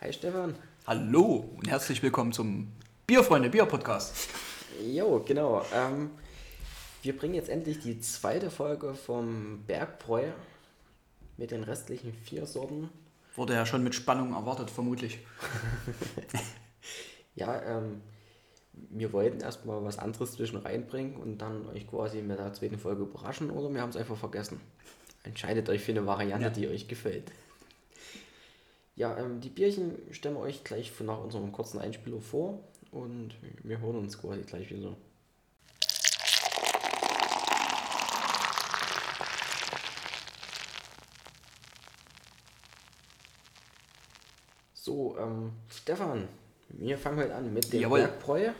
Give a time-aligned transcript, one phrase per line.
[0.00, 0.54] Hi Stefan.
[0.86, 2.72] Hallo und herzlich willkommen zum
[3.06, 4.28] Bierfreunde Bier Podcast.
[4.86, 5.64] Jo, genau.
[5.74, 6.10] Ähm,
[7.02, 10.24] wir bringen jetzt endlich die zweite Folge vom Bergbräu
[11.36, 12.88] mit den restlichen vier Sorten.
[13.36, 15.18] Wurde ja schon mit Spannung erwartet, vermutlich.
[17.34, 18.00] Ja, ähm,
[18.90, 23.02] wir wollten erstmal was anderes zwischen reinbringen und dann euch quasi mit der zweiten Folge
[23.02, 24.60] überraschen oder wir haben es einfach vergessen.
[25.22, 26.50] Entscheidet euch für eine Variante, Ja.
[26.50, 27.30] die euch gefällt.
[28.98, 32.58] Ja, ähm, die Bierchen stellen wir euch gleich nach unserem kurzen Einspieler vor
[32.90, 34.96] und wir hören uns quasi gleich wieder.
[44.74, 46.26] So, ähm, Stefan,
[46.70, 48.00] wir fangen heute an mit dem Jawohl.
[48.00, 48.50] Bergbräu,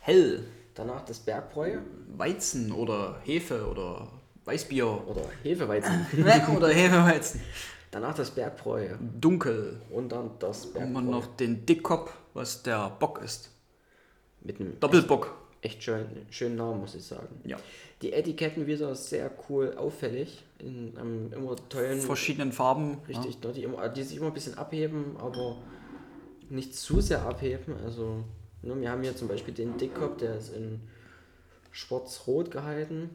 [0.00, 1.80] Hell, danach das Bergbräu
[2.16, 4.08] Weizen oder Hefe oder
[4.46, 6.06] Weißbier oder Hefeweizen,
[6.56, 7.42] oder Hefeweizen.
[7.92, 8.88] Danach das Bergbräu
[9.20, 9.80] Dunkel.
[9.90, 13.50] und dann das Und Bergbräu man noch den Dickkopf, was der Bock ist.
[14.40, 15.32] mit einem Doppelbock.
[15.60, 17.28] echt schön, schönen Namen, muss ich sagen.
[17.44, 17.56] Ja.
[18.00, 22.98] Die Etiketten wieder sehr cool auffällig, in einem immer tollen, Verschiedenen Farben.
[23.06, 25.58] richtig, ne, die, immer, die sich immer ein bisschen abheben, aber
[26.50, 27.76] nicht zu sehr abheben.
[27.84, 28.24] Also,
[28.62, 30.80] ne, wir haben hier zum Beispiel den Dickkopf, der ist in
[31.70, 33.10] schwarz-rot gehalten.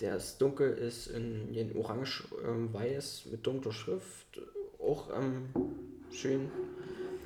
[0.00, 4.40] Der ist dunkel, ist in, in orange-weiß mit dunkler Schrift.
[4.78, 5.50] Auch ähm,
[6.12, 6.74] schön Ja.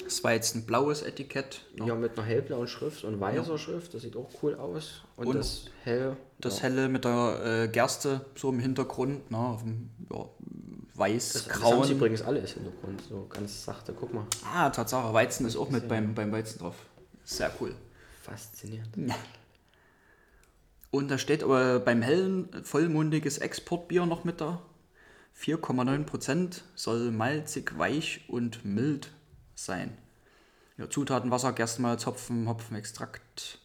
[0.04, 1.66] Das war jetzt ein blaues Etikett.
[1.84, 5.02] Ja, mit einer hellblauen Schrift und weißer Schrift, das sieht auch cool aus.
[5.16, 9.30] Und, Und das hell, Das ja, helle mit der äh, Gerste so im Hintergrund.
[9.30, 10.24] Ne, auf dem, ja,
[10.96, 15.12] das, das haben sie übrigens alles im Hintergrund, so ganz sachte, guck mal, Ah, Tatsache,
[15.12, 16.76] Weizen ist auch mit beim, beim Weizen drauf.
[17.24, 17.74] Sehr cool.
[18.22, 18.96] faszinierend.
[20.90, 24.62] Und da steht aber beim hellen, vollmundiges Exportbier noch mit da.
[25.38, 29.12] 4,9% soll malzig, weich und mild
[29.54, 29.96] sein.
[30.78, 33.60] Ja, Zutaten Wasser, Gerstenmalz, Hopfen, Hopfenextrakt.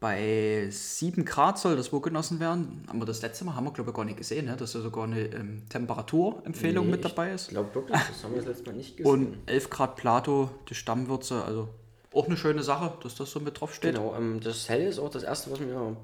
[0.00, 2.84] Bei 7 Grad soll das wohl genossen werden.
[2.88, 4.56] Aber das letzte Mal haben wir, glaube ich, gar nicht gesehen, ne?
[4.56, 7.44] dass da sogar eine ähm, Temperaturempfehlung Nee, mit dabei ist.
[7.44, 9.10] Ich glaube wirklich, das haben wir das letzte Mal nicht gesehen.
[9.10, 11.70] Und 11 Grad Plato, die Stammwürze, also
[12.16, 13.94] auch eine schöne Sache, dass das so mit drauf steht.
[13.94, 15.96] genau, ähm, das hell ist auch das erste, was wir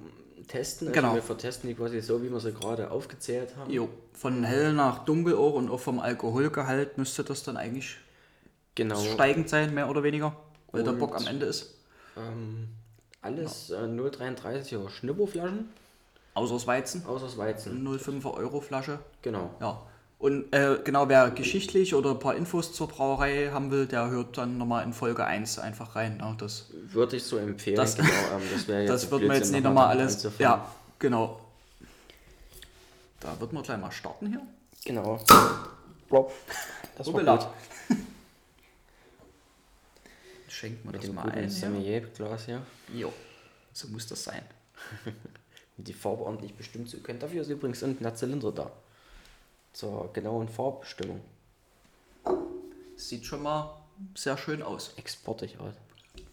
[0.49, 0.89] testen.
[0.89, 1.15] Also Genau.
[1.15, 3.71] Wir vertesten die quasi so, wie wir sie gerade aufgezählt haben.
[3.71, 7.97] Jo, von hell nach dunkel auch und auch vom Alkoholgehalt müsste das dann eigentlich
[8.75, 8.99] Genau.
[9.01, 10.35] steigend sein, mehr oder weniger,
[10.71, 11.75] weil der Und- Bock am Ende ist.
[12.17, 12.69] Ähm,
[13.23, 15.69] alles äh, 0,33er Schnipperflaschen,
[16.35, 17.87] Außer das Weizen, außer das Weizen.
[17.87, 18.99] 0,5er Euro Flasche.
[19.21, 19.51] Genau.
[19.61, 19.83] Ja.
[20.23, 24.39] Und äh, genau, wer geschichtlich oder ein paar Infos zur Brauerei haben will, der hört
[24.39, 26.19] dann nochmal in Folge 1 einfach rein.
[26.19, 26.37] Ne?
[26.39, 27.75] Das, Würde ich so empfehlen.
[27.75, 30.15] Das- genau, ähm, das wäre jetzt das wird man jetzt nicht nochmal alles.
[30.15, 30.41] anzufangen.
[30.41, 31.41] Ja, genau.
[33.19, 34.41] Da wird man gleich mal starten hier.
[34.85, 35.19] Genau.
[36.97, 37.27] Das gut.
[40.47, 41.43] Schenkt man Mit das dem mal ein.
[41.43, 41.51] Ja.
[41.51, 42.63] Sommelier-Glas hier.
[42.95, 43.13] Jo,
[43.73, 44.43] so muss das sein.
[45.79, 47.19] Um die Farbe ordentlich bestimmen zu können.
[47.19, 48.71] Dafür ist übrigens unten der Zylinder da.
[49.73, 51.21] Zur genauen Farbbestimmung.
[52.97, 53.75] Sieht schon mal
[54.15, 54.95] sehr schön aus.
[54.97, 55.75] Exportig aus.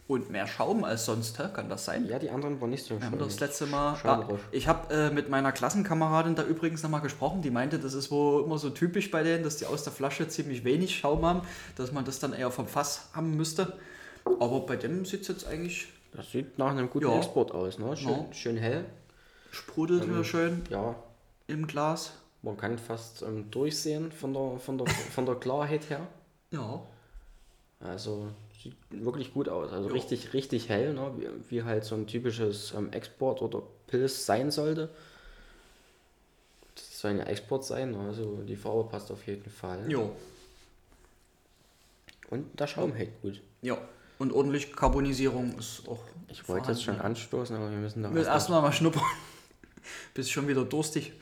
[0.07, 1.49] Und mehr Schaum als sonst, hä?
[1.53, 2.07] kann das sein?
[2.07, 3.19] Ja, die anderen waren nicht so schön.
[3.19, 3.93] das letzte Mal.
[4.03, 7.43] Ah, ich habe äh, mit meiner Klassenkameradin da übrigens nochmal gesprochen.
[7.43, 10.27] Die meinte, das ist wohl immer so typisch bei denen, dass die aus der Flasche
[10.27, 11.41] ziemlich wenig Schaum haben,
[11.75, 13.73] dass man das dann eher vom Fass haben müsste.
[14.25, 17.15] Aber bei dem sieht es jetzt eigentlich Das sieht nach einem guten Ja.
[17.17, 17.77] Export aus.
[17.77, 17.95] Ne?
[17.95, 18.33] Schön, Ja.
[18.33, 18.85] schön hell.
[19.51, 20.95] sprudelt Ähm, schön Ja,
[21.45, 22.13] im Glas.
[22.41, 26.07] Man kann fast ähm, durchsehen von der, von, der, von der Klarheit her.
[26.51, 26.81] Ja.
[27.79, 28.29] Also
[28.59, 29.71] sieht wirklich gut aus.
[29.71, 29.93] Also Jo.
[29.93, 31.11] richtig, richtig hell, ne?
[31.15, 34.89] wie, wie halt so ein typisches ähm, Export oder Pilz sein sollte.
[36.73, 37.99] Das soll ja Export sein, ne?
[37.99, 39.91] also die Farbe passt auf jeden Fall.
[39.91, 40.11] Jo.
[42.31, 43.41] Und der Schaum hält gut.
[43.61, 43.77] Ja.
[44.17, 46.03] Und ordentlich Carbonisierung ist auch.
[46.27, 49.03] Ich wollte jetzt schon anstoßen, aber wir müssen da erst erstmal mal schnuppern.
[50.13, 51.13] Bist schon wieder durstig.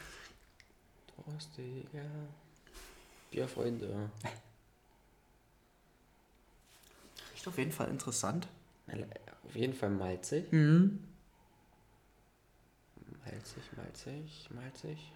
[1.28, 2.06] Durstige
[3.32, 4.10] Bierfreunde.
[7.34, 8.48] Riecht auf jeden Fall interessant.
[9.44, 10.52] Auf jeden Fall malzig.
[10.52, 11.04] Mhm.
[13.26, 15.12] Malzig, malzig, malzig.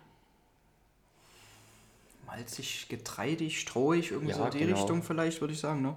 [2.25, 4.77] Malzig, getreidig, strohig, irgendwie Ja, so die genau.
[4.77, 5.95] Richtung vielleicht, würde ich sagen, ne?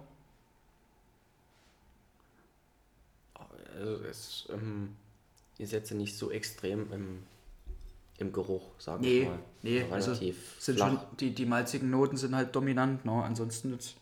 [3.75, 4.97] Also es ähm,
[5.59, 7.25] ist jetzt nicht so extrem im,
[8.19, 9.39] im Geruch, sage Nee, ich mal.
[9.63, 10.89] nee, also relativ Sind flach.
[10.89, 13.13] schon, die, die malzigen Noten sind halt dominant, ne?
[13.13, 13.97] Ansonsten jetzt.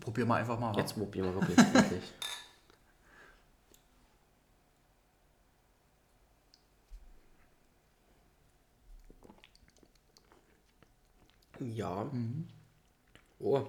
[0.00, 0.74] Probier mal einfach mal.
[0.76, 1.56] Jetzt probieren wir wirklich.
[1.74, 2.02] wirklich.
[11.60, 12.10] Ja.
[13.38, 13.66] Oh.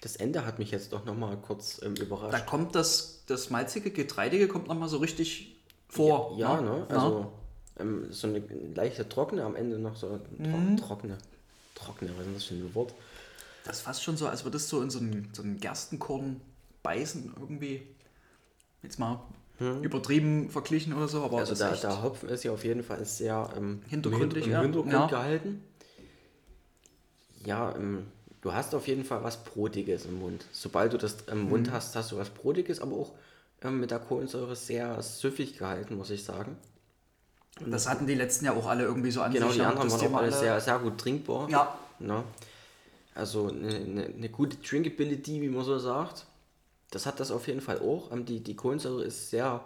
[0.00, 2.46] Das Ende hat mich jetzt doch nochmal kurz ähm, Da überrascht.
[2.46, 5.56] kommt das, das malzige, getreidige kommt nochmal so richtig
[5.88, 6.36] vor.
[6.38, 6.70] Ja, ne?
[6.70, 6.86] ne?
[6.88, 7.32] Also
[7.78, 8.38] ähm, so eine
[8.74, 10.76] leichte trockene, am Ende noch so tro Mhm.
[10.76, 11.18] trockene.
[11.74, 12.94] Trockene, was ist das für ein Wort?
[13.64, 16.40] Das ist fast schon so, als würdest du in so einen, so einen Gerstenkorn
[16.82, 17.82] beißen, irgendwie.
[18.82, 19.20] Jetzt mal
[19.82, 23.50] übertrieben verglichen oder so, aber Also das der, Hopfen ist ja auf jeden Fall sehr
[23.54, 24.62] ähm, Hintergründig, im ja.
[24.62, 25.06] Hintergrund Ja.
[25.06, 25.62] gehalten.
[27.44, 28.06] Ja, ähm,
[28.42, 30.44] du hast auf jeden Fall was Brotiges im Mund.
[30.52, 31.48] Sobald du das im Mhm.
[31.50, 33.12] Mund hast, hast du was Brotiges, aber auch
[33.62, 36.56] ähm, mit der Kohlensäure sehr süffig gehalten, muss ich sagen.
[37.66, 40.18] das hatten die letzten ja auch alle irgendwie so an Genau, die anderen waren auch
[40.18, 41.48] alle sehr, sehr gut trinkbar.
[41.50, 42.24] Ja, Ne?
[43.14, 46.24] Also eine, eine, eine gute Drinkability, wie man so sagt.
[46.90, 48.10] Das hat das auf jeden Fall auch.
[48.12, 49.62] Ähm, Die, die Kohlensäure ist sehr,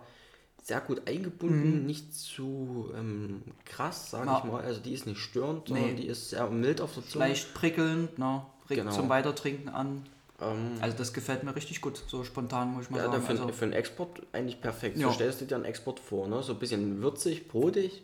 [0.63, 4.31] sehr gut eingebunden, nicht zu ähm, krass, sage Mhm.
[4.33, 4.39] Ja.
[4.39, 4.63] ich mal.
[4.65, 5.95] Also die ist nicht störend, sondern Nee.
[6.01, 7.27] die ist sehr mild auf der Zunge.
[7.27, 8.45] leicht prickelnd, ne?
[8.71, 8.93] Regt Genau.
[8.95, 10.07] zum Weitertrinken an.
[10.41, 13.23] Ähm, Also das gefällt mir richtig gut, so spontan muss ich mal ja, sagen.
[13.23, 14.97] für, Also, für einen Export eigentlich perfekt.
[14.99, 15.09] Ja.
[15.09, 16.43] So stellst du dir einen Export vor, ne?
[16.43, 18.03] So ein bisschen würzig, brotig.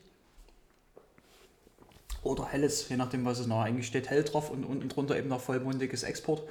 [2.23, 5.29] oder helles, je nachdem was es noch eigentlich steht, hell drauf und unten drunter eben
[5.29, 6.43] noch vollmundiges Export.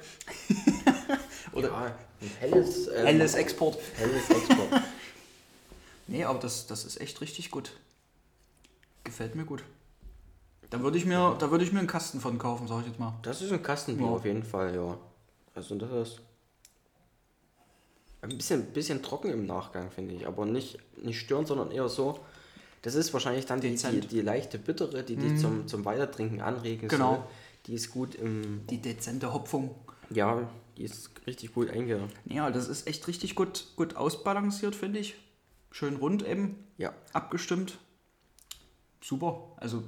[1.52, 3.78] Oder Ja, ein helles, ähm, helles Export.
[3.96, 4.68] helles Export.
[6.08, 7.70] Nee, aber das, das ist echt richtig gut.
[9.04, 9.62] Gefällt mir gut.
[10.70, 12.98] Da würde ich mir, da würde ich mir einen Kasten von kaufen, sag ich jetzt
[13.00, 13.14] mal.
[13.22, 14.12] Das ist ein Kastenbier Ja.
[14.12, 14.96] auf jeden Fall, ja.
[15.54, 16.20] Also das ist
[18.22, 20.26] ein bisschen, bisschen trocken im Nachgang, finde ich.
[20.26, 22.20] Aber nicht, nicht störend, sondern eher so.
[22.82, 23.86] Das ist wahrscheinlich dann die, die.
[23.96, 24.08] Mhm.
[24.08, 27.14] die leichte Bittere, die dich zum, zum Weitertrinken anregen Genau.
[27.16, 27.24] soll.
[27.66, 28.66] Die ist gut im...
[28.68, 29.74] Die dezente Hopfung.
[30.08, 32.08] Ja, die ist richtig gut einge...
[32.24, 35.16] Ja, das ist echt richtig gut, gut ausbalanciert, finde ich.
[35.70, 37.78] Schön rund eben, Ja, abgestimmt.
[39.02, 39.42] Super.
[39.56, 39.82] Also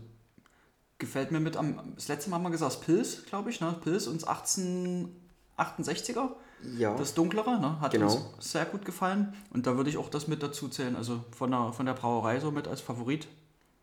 [1.02, 1.78] gefällt mir mit am.
[1.96, 3.76] Das letzte Mal haben wir gesagt, Pils, glaube ich, ne?
[3.84, 6.30] Pils uns 1868er.
[6.78, 6.96] ja.
[6.96, 7.78] Das dunklere, ne?
[7.80, 8.14] Hat Genau.
[8.14, 9.34] uns sehr gut gefallen.
[9.50, 10.96] Und da würde ich auch das mit dazu zählen.
[10.96, 13.26] Also von der, von der Brauerei so mit als Favorit.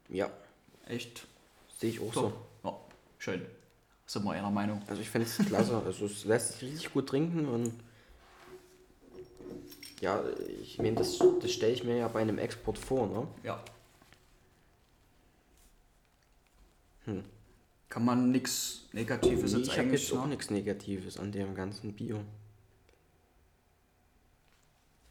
[0.09, 0.29] ja,
[0.87, 1.27] Echt
[1.77, 2.33] sehe ich auch top.
[2.63, 2.69] so.
[2.69, 2.75] Ja,
[3.19, 3.45] schön.
[4.07, 4.81] Sind wir einer Meinung.
[4.87, 5.79] Also ich finde es klasse.
[5.85, 7.73] Also es lässt sich richtig gut trinken und
[10.01, 10.21] ja,
[10.63, 13.27] ich meine, das, das stelle ich mir ja bei einem Export vor, ne?
[13.43, 13.59] Ja.
[17.09, 17.23] Hm.
[17.89, 20.29] Kann man nichts Negatives Nee, jetzt ich eigentlich auch ne?
[20.29, 22.23] nichts Negatives an dem ganzen Bier.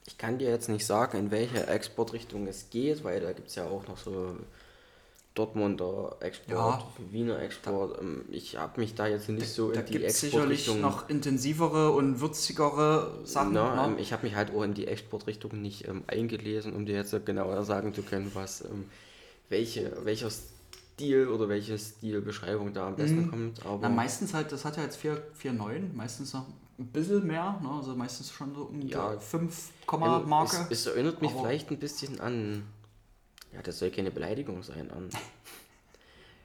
[0.06, 3.56] Ich kann dir jetzt nicht sagen, in welche Exportrichtung es geht, weil da gibt es
[3.56, 4.36] ja auch noch so
[5.34, 8.00] Dortmunder Export, Wiener Export.
[8.00, 10.80] Ähm, Ich habe mich da jetzt nicht so Da in die sicherlich Exportrichtung...
[10.80, 13.52] noch intensivere und würzigere Sachen.
[13.52, 13.92] Na, ne?
[13.92, 17.14] ähm, ich habe mich halt auch in die Exportrichtung nicht ähm, eingelesen, um dir jetzt
[17.24, 18.86] genauer sagen zu können, was ähm,
[19.48, 20.30] welche, welcher
[20.98, 23.64] Stil oder welche Stilbeschreibung da am besten kommt.
[23.64, 23.82] Aber Mhm.
[23.82, 26.44] Na, meistens halt, das hat ja jetzt 4,9, meistens noch
[26.76, 27.70] ein bisschen mehr, ne?
[27.70, 29.14] also meistens schon so um Ja.
[29.14, 30.56] die 5, Ähm, Marke.
[30.70, 32.64] Es, es erinnert mich Aber- vielleicht ein bisschen an.
[33.54, 35.08] Ja, das soll keine Beleidigung sein, an.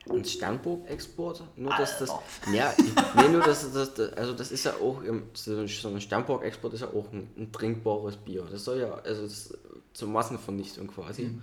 [0.08, 1.42] An Sternburg-Export.
[1.56, 2.10] Nur dass das.
[2.52, 2.74] Ja,
[3.16, 4.12] nee, nur dass das, das.
[4.12, 5.02] Also, das ist ja auch.
[5.02, 8.46] im- So ein ein Sternburg-Export ist ja auch ein, ein trinkbares Bier.
[8.50, 8.92] Das soll ja.
[8.96, 9.54] Also, das,
[9.94, 11.22] zur Massenvernichtung quasi.
[11.24, 11.42] Mhm.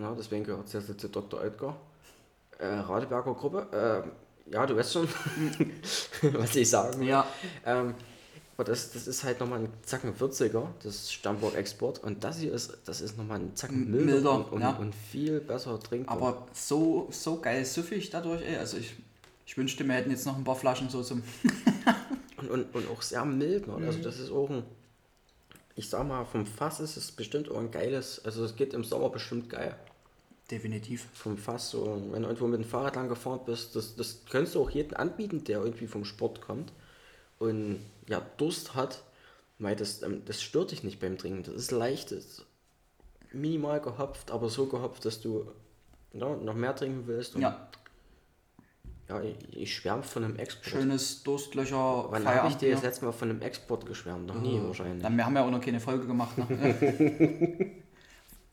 [0.00, 1.40] Ja, deswegen gehört es jetzt zu Dr.
[1.40, 1.76] Oetker.
[2.58, 4.04] Äh, Radeberger Gruppe.
[4.46, 5.08] Äh, ja, du weißt schon,
[6.32, 7.08] was ich sagen will.
[7.08, 7.26] ja,
[7.64, 7.94] Ähm,
[8.58, 12.02] aber das, das ist halt nochmal ein Zacken 40er, das Stammburg Export.
[12.02, 14.70] Und das hier ist, das ist nochmal ein Zacken milder, milder, und, und, ja.
[14.70, 16.16] und viel besser trinkbar.
[16.16, 18.56] aber so, so geil süffig dadurch, ey.
[18.56, 18.96] Also ich,
[19.46, 21.22] ich wünschte, wir hätten jetzt noch ein paar Flaschen so zum.
[22.38, 23.68] und, und, und auch sehr mild.
[23.68, 23.74] Ne?
[23.76, 23.86] Mhm.
[23.86, 24.64] Also das ist auch ein,
[25.76, 28.82] ich sag mal, vom Fass ist es bestimmt auch ein geiles, also es geht im
[28.82, 29.76] Sommer bestimmt geil.
[30.50, 31.06] Definitiv.
[31.12, 34.54] Vom Fass, so, wenn du irgendwo mit dem Fahrrad lang gefahren bist, das, das könntest
[34.54, 36.72] du auch jedem anbieten, der irgendwie vom Sport kommt
[37.38, 39.02] und ja, Durst hat,
[39.58, 41.42] weil das, ähm, das stört dich nicht beim Trinken.
[41.42, 42.46] Das ist leicht, das ist
[43.32, 45.46] minimal gehopft, aber so gehopft, dass du
[46.14, 47.34] ja, noch mehr trinken willst.
[47.34, 47.68] Ja,
[49.10, 50.66] ja ich, ich schwärme von einem Export.
[50.66, 52.06] schönes Durstlöcher.
[52.08, 52.88] Wann habe ich dir das Feierabendbier.
[52.88, 54.26] letzte Mal von einem Export geschwärmt?
[54.26, 55.02] Noch nie wahrscheinlich.
[55.02, 56.38] Dann, wir haben ja auch noch keine Folge gemacht.
[56.38, 57.72] Ne?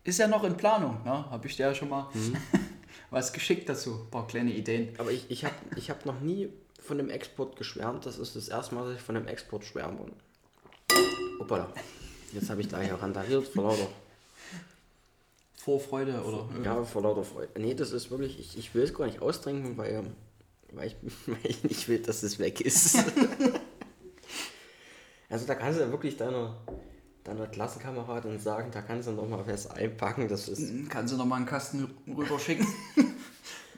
[0.05, 1.29] Ist ja noch in Planung, ne?
[1.29, 2.37] Habe ich dir ja schon mal Mhm.
[3.09, 4.01] was geschickt dazu.
[4.05, 4.93] Ein paar kleine Ideen.
[4.99, 6.49] Aber ich, ich habe ich hab noch nie
[6.81, 8.05] von einem Export geschwärmt.
[8.05, 9.97] Das ist das erste Mal, dass ich von einem Export schwärme.
[11.39, 11.67] Hoppala.
[12.31, 13.87] Jetzt habe ich da hier randaliert vor lauter,
[15.57, 16.47] Vorfreude oder.
[16.63, 17.49] ja, vor lauter Freude.
[17.59, 20.03] Nee, das ist wirklich, ich, ich will es gar nicht austrinken, weil,
[20.73, 20.95] weil, ich,
[21.25, 22.97] weil ich nicht will, dass es weg ist.
[25.29, 26.55] also da kannst du ja wirklich deiner,
[27.25, 30.27] deiner Klassenkameradin sagen, da kannst du noch mal was einpacken.
[30.29, 32.65] Das ist, Kannst du noch mal einen Kasten rüberschicken?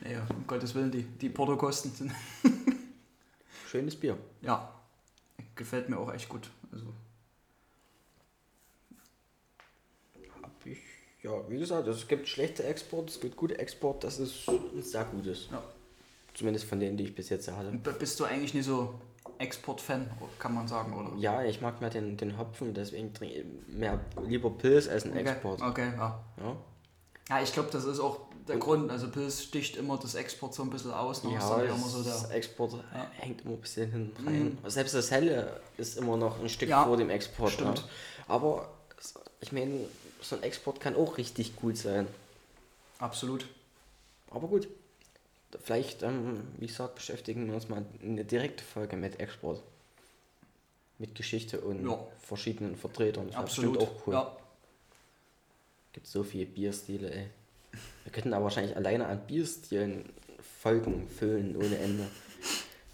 [0.04, 2.12] nee, um Gottes Willen, die, die Portokosten sind.
[3.68, 4.18] schönes Bier.
[4.42, 4.74] Ja,
[5.56, 6.50] gefällt mir auch echt gut.
[6.72, 6.86] Also,
[10.42, 10.80] Hab ich,
[11.24, 15.06] ja, wie gesagt, es gibt schlechte Export, es gibt gute Export, das ist ein sehr
[15.06, 15.48] gutes.
[15.52, 15.64] ja.
[16.34, 17.72] Zumindest von denen, die ich bis jetzt hatte.
[17.72, 18.94] B- Bist du eigentlich nicht so
[19.40, 21.12] Export-Fan, kann man sagen, oder?
[21.18, 25.12] Ja, ich mag mehr den, den Hopfen, deswegen trinke ich mehr lieber Pilz als ein
[25.12, 25.62] Okay, Export.
[25.62, 26.20] okay ja.
[26.38, 26.56] Ja,
[27.30, 28.90] Ja, ich glaube, das ist auch der Grund.
[28.90, 31.24] Also Pilz sticht immer das Export so ein bisschen aus.
[31.24, 31.34] Ne?
[31.34, 33.12] ja das so der, Export Ja.
[33.18, 34.58] hängt immer ein bisschen hinten rein.
[34.68, 37.52] Selbst das Helle ist immer noch ein Stück Ja, vor dem Export.
[37.52, 37.80] stimmt.
[37.80, 37.84] Ja.
[38.30, 38.70] Aber
[39.42, 39.82] ich meine,
[40.22, 42.08] so ein Export kann auch richtig gut sein.
[43.00, 43.46] absolut.
[44.32, 44.68] Aber gut,
[45.64, 49.62] vielleicht, ähm, wie gesagt, beschäftigen wir uns mal eine direkte Folge mit Export.
[51.00, 52.00] Mit Geschichte und Ja.
[52.20, 53.28] verschiedenen Vertretern.
[53.28, 53.78] Das Absolut.
[53.80, 54.14] auch cool.
[54.14, 54.36] Ja.
[55.94, 57.28] gibt so viele Bierstile, ey.
[58.04, 60.06] Wir könnten aber wahrscheinlich alleine an Bierstilen
[60.62, 62.08] Folgen füllen ohne Ende.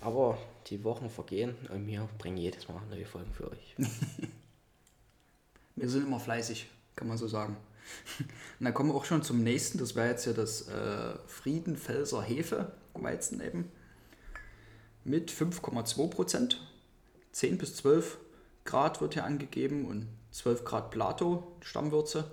[0.01, 3.75] Aber die Wochen vergehen und wir bringen jedes Mal neue Folgen für euch.
[5.75, 7.57] Wir sind immer fleißig, kann man so sagen.
[8.19, 9.77] Und dann kommen wir auch schon zum nächsten.
[9.77, 13.71] Das wäre jetzt ja das äh, Friedenfelser Hefeweizen eben.
[15.03, 16.61] Mit 5,2 Prozent.
[17.33, 18.17] 10 bis 12
[18.65, 22.31] Grad wird hier angegeben und 12 Grad Plato, Stammwürze.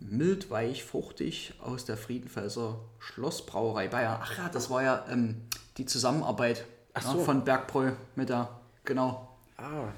[0.00, 4.18] Mild, weich, fruchtig aus der Friedenfelser Schlossbrauerei Bayern.
[4.20, 5.42] Ach ja, das war ja ähm,
[5.76, 7.24] die Zusammenarbeit ja, so.
[7.24, 9.88] von Bergbräu mit der, genau, Ah,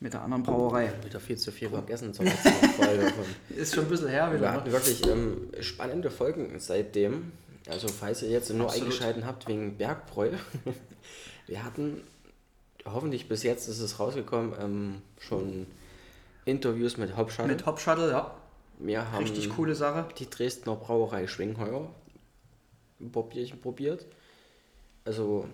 [0.00, 0.92] mit der anderen Brauerei.
[1.04, 3.12] wieder viel zu viel vergessen zur letzten Folge.
[3.50, 4.52] Ist schon ein bisschen her Wir wieder.
[4.52, 7.32] hatten wirklich ähm, spannende Folgen seitdem.
[7.68, 8.86] Also falls ihr jetzt nur Absolut.
[8.86, 10.30] eingeschaltet habt wegen Bergbräu.
[11.46, 12.02] Wir hatten,
[12.86, 15.66] hoffentlich bis jetzt ist es rausgekommen, ähm, schon
[16.44, 17.48] Interviews mit Hauptschale.
[17.48, 18.34] Mit Hop Shuttle, ja.
[18.78, 20.08] Wir haben Richtig coole Sache.
[20.18, 21.90] die Dresdner Brauerei Schwingheuer
[23.00, 24.06] ein paar Bierchen probiert.
[25.04, 25.46] Also,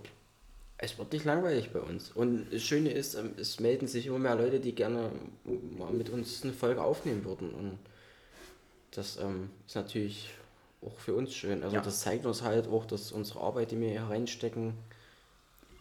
[0.79, 2.11] es wird nicht langweilig bei uns.
[2.13, 5.11] Und das Schöne ist, ähm, es melden sich immer mehr Leute, die gerne
[5.79, 7.51] mal mit uns eine Folge aufnehmen würden.
[7.51, 7.79] Und
[8.91, 10.31] das ähm, ist natürlich
[10.85, 11.63] auch für uns schön.
[11.63, 11.83] Also, Ja.
[11.83, 14.75] das zeigt uns halt auch, dass unsere Arbeit, die wir hier reinstecken,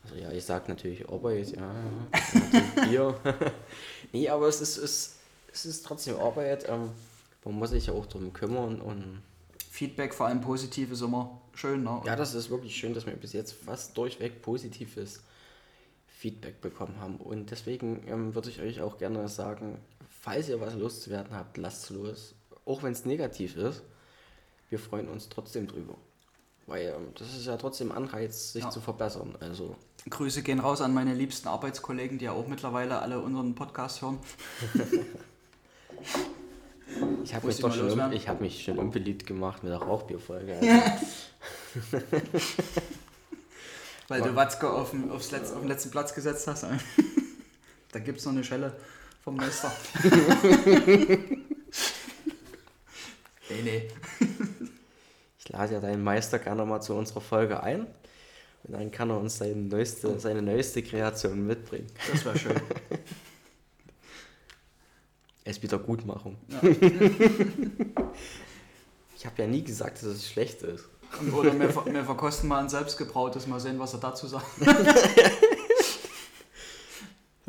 [0.03, 1.73] also ja, ich sag natürlich Arbeit, ja,
[2.83, 3.19] Bier.
[4.13, 5.15] nee, aber es ist, es,
[5.51, 6.69] es ist trotzdem Arbeit.
[6.69, 6.91] Ähm,
[7.43, 9.21] man muss sich ja auch darum kümmern und
[9.71, 11.83] Feedback, vor allem positiv, ist immer schön.
[11.83, 12.01] Ne?
[12.05, 15.21] ja, das ist wirklich schön, dass wir bis jetzt fast durchweg positives
[16.07, 17.17] Feedback bekommen haben.
[17.17, 19.79] Und deswegen ähm, würde ich euch auch gerne sagen,
[20.21, 22.35] falls ihr was loszuwerden habt, lasst es los.
[22.65, 23.83] Auch wenn es negativ ist,
[24.69, 25.95] wir freuen uns trotzdem drüber.
[26.67, 28.69] Weil ähm, das ist ja trotzdem Anreiz, sich Ja.
[28.71, 29.35] zu verbessern.
[29.39, 29.75] Also
[30.09, 34.17] Grüße gehen raus an meine liebsten Arbeitskollegen, die ja auch mittlerweile alle unseren Podcast hören.
[37.23, 40.55] ich habe mich, schon, ich hab mich schon unbeliebt gemacht mit der Rauchbierfolge.
[40.55, 42.05] Also,
[44.07, 46.65] Weil du Watzke auf den, aufs Letz-, auf den letzten Platz gesetzt hast.
[47.91, 48.75] da gibt es noch eine Schelle
[49.23, 49.71] vom Meister.
[53.49, 53.87] nee, nee.
[55.39, 57.87] Ich lade ja deinen Meister gerne mal zu unserer Folge ein.
[58.63, 61.87] Und dann kann er uns seine neueste, seine neueste Kreation mitbringen.
[62.11, 62.55] Das wäre schön.
[65.45, 66.37] Es Wiedergutmachung.
[66.49, 66.61] Ja.
[69.17, 70.87] Ich habe ja nie gesagt, dass es schlecht ist.
[71.33, 74.45] Oder wir, wir verkosten mal ein selbstgebrautes, mal sehen, was er dazu sagt.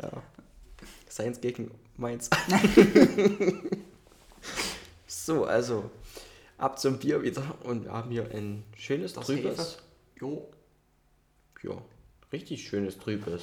[0.01, 0.11] Ja.
[1.09, 2.29] Seins gegen meins.
[5.07, 5.89] so, also
[6.59, 7.43] ab zum Bier wieder.
[7.63, 9.79] Und wir haben hier ein schönes Das trübes.
[10.19, 10.47] Jo.
[11.63, 11.81] Ja,
[12.31, 13.41] richtig schönes trübes.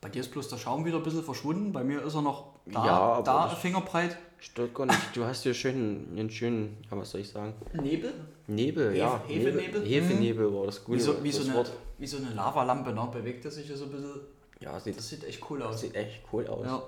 [0.00, 1.72] Bei dir ist bloß der Schaum wieder ein bisschen verschwunden.
[1.72, 4.16] Bei mir ist er noch da, Ja, aber da das- fingerbreit.
[4.38, 4.98] Stört gar nicht.
[5.14, 7.54] Du hast hier schön, einen schönen, ja, was soll ich sagen?
[7.80, 8.12] Nebel?
[8.48, 9.22] Nebel, Hefe- ja.
[9.28, 9.84] Hefenebel?
[9.86, 11.72] Hefenebel war das gute Wie so, wie, so das eine, Wort.
[11.98, 13.08] wie so eine Lavalampe, ne?
[13.12, 14.10] Bewegt er sich ja so ein bisschen.
[14.58, 15.80] Ja, sieht, Das sieht echt cool aus.
[15.80, 16.66] sieht echt cool aus.
[16.66, 16.82] Ja.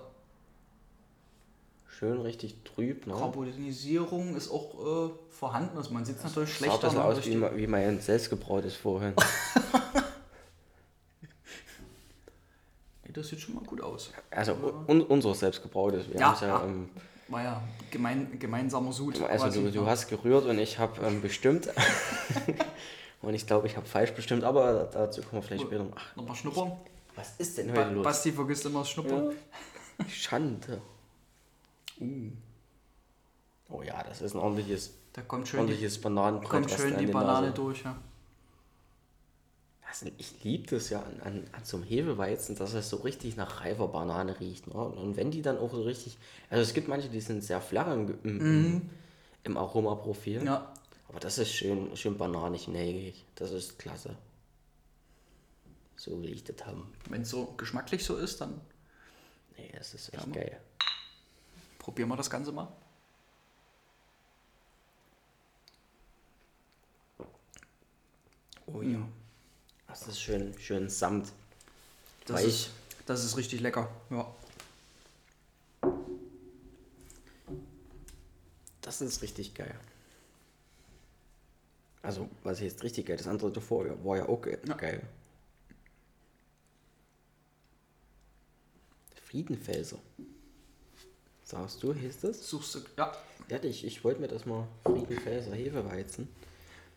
[1.87, 3.15] Schön richtig trüb, ne?
[3.15, 4.75] Carbonisierung ist auch
[5.09, 5.77] äh, vorhanden.
[5.79, 6.89] Also man sieht es natürlich schlechter.
[6.89, 7.05] bisschen ne?
[7.05, 9.15] aus wie, wie mein selbstgebrautes vorhin.
[13.15, 14.11] Das sieht schon mal gut aus.
[14.31, 14.55] Also
[14.89, 16.09] un, unser selbstgebrautes.
[16.09, 16.65] Wir Ja, ja, ja.
[16.65, 16.91] ähm,
[17.29, 19.21] War ja gemein, gemeinsamer Sud.
[19.23, 21.69] also du, du hast gerührt und ich habe ähm, bestimmt.
[23.23, 25.85] und ich glaube, ich habe falsch bestimmt, aber dazu kommen wir vielleicht später.
[25.85, 25.93] noch.
[25.97, 26.73] Ach, Nochmal schnuppern.
[27.15, 28.05] was ist denn Ba heute los?
[28.05, 29.33] Basti vergisst immer das Schnuppern.
[30.09, 30.83] Schande.
[32.01, 32.31] Uh.
[33.71, 36.51] Oh ja, das ist ein ordentliches, Da kommt schön, die, ordentliches Bananenbrot.
[36.51, 37.85] kommt schön die die Banane Nase- durch.
[37.85, 37.97] Ja.
[39.95, 43.37] Also ich liebe das ja an, an, an so einem Hefeweizen, dass es so richtig
[43.37, 44.67] nach reifer Banane riecht.
[44.67, 44.75] Ne?
[44.75, 46.19] Und wenn die dann auch so richtig.
[46.51, 48.91] Also es gibt manche, die sind sehr flach im, im, im,
[49.45, 50.41] im Aromaprofil.
[50.41, 50.47] Mhm.
[50.47, 50.73] ja.
[51.09, 53.25] Aber das ist schön, schön bananig, nägig.
[53.37, 54.17] Das ist klasse.
[55.95, 56.93] So will ich das haben.
[57.09, 58.61] Wenn es so geschmacklich so ist, dann
[59.57, 60.61] Nee, das ist echt Ja, geil.
[61.79, 62.67] probieren wir das Ganze mal.
[68.67, 69.07] Oh ja.
[69.95, 71.31] Das ist schön, schön samt.
[72.27, 72.47] Das Weich.
[72.49, 72.71] ist,
[73.07, 73.89] das ist richtig lecker.
[74.11, 74.27] Ja.
[78.81, 79.79] Das ist richtig geil.
[82.03, 83.17] Also, was jetzt richtig geil?
[83.19, 84.75] Das andere davor war ja auch ge Ja.
[84.75, 85.01] geil.
[89.27, 89.99] Friedenfelser.
[91.45, 92.49] Sagst du, hieß das?
[92.49, 93.13] Suchst du, ja.
[93.49, 96.29] Ja, ich, ich wollte mir das mal Friedenfelser Hefeweizen.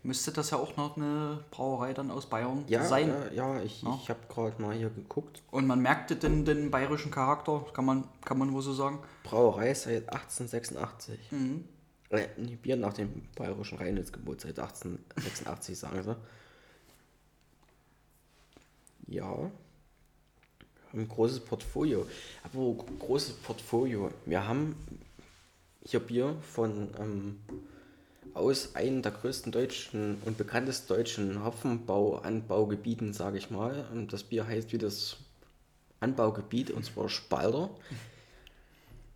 [0.08, 3.10] Müsste das ja auch noch eine Brauerei dann aus Bayern Ja, sein.
[3.10, 4.00] ja, ja ich, Ja.
[4.02, 5.44] ich habe gerade mal hier geguckt.
[5.52, 9.00] Und man merkte den, den bayerischen Charakter, kann man, kann man wohl so sagen.
[9.24, 11.20] Brauerei seit 1886.
[11.32, 11.66] Mhm.
[12.10, 12.26] Äh,
[12.62, 16.16] Bier nach dem bayerischen Reinheitsgebot seit 1886, sagen sie.
[19.14, 19.52] Ja.
[20.94, 22.08] Ein großes Portfolio.
[22.46, 24.10] Aber großes Portfolio.
[24.26, 24.78] Wir haben
[25.84, 27.42] hier Bier von ähm,
[28.38, 33.86] aus einem der größten deutschen und bekanntesten deutschen Hopfenbau-Anbaugebieten, sage ich mal.
[33.92, 35.18] Und das Bier heißt wie das
[36.00, 37.70] Anbaugebiet, und zwar Spalder.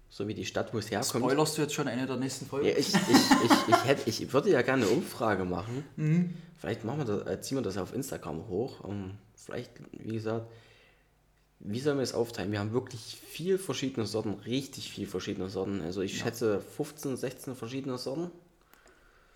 [0.10, 1.24] So wie die Stadt, wo es herkommt.
[1.24, 2.68] Spoilerst du jetzt schon eine der nächsten Folgen?
[2.68, 5.86] Ja, ich, ich, ich, ich, hätte, ich würde ja gerne eine Umfrage machen.
[6.58, 8.84] Vielleicht machen wir das, äh, ziehen wir das auf Instagram hoch.
[8.84, 10.52] Um, vielleicht, wie gesagt,
[11.64, 12.52] wie sollen wir es aufteilen?
[12.52, 15.82] Wir haben wirklich viel verschiedene Sorten, richtig viel verschiedene Sorten.
[15.82, 18.32] Also ich schätze 15, 16 verschiedene Sorten.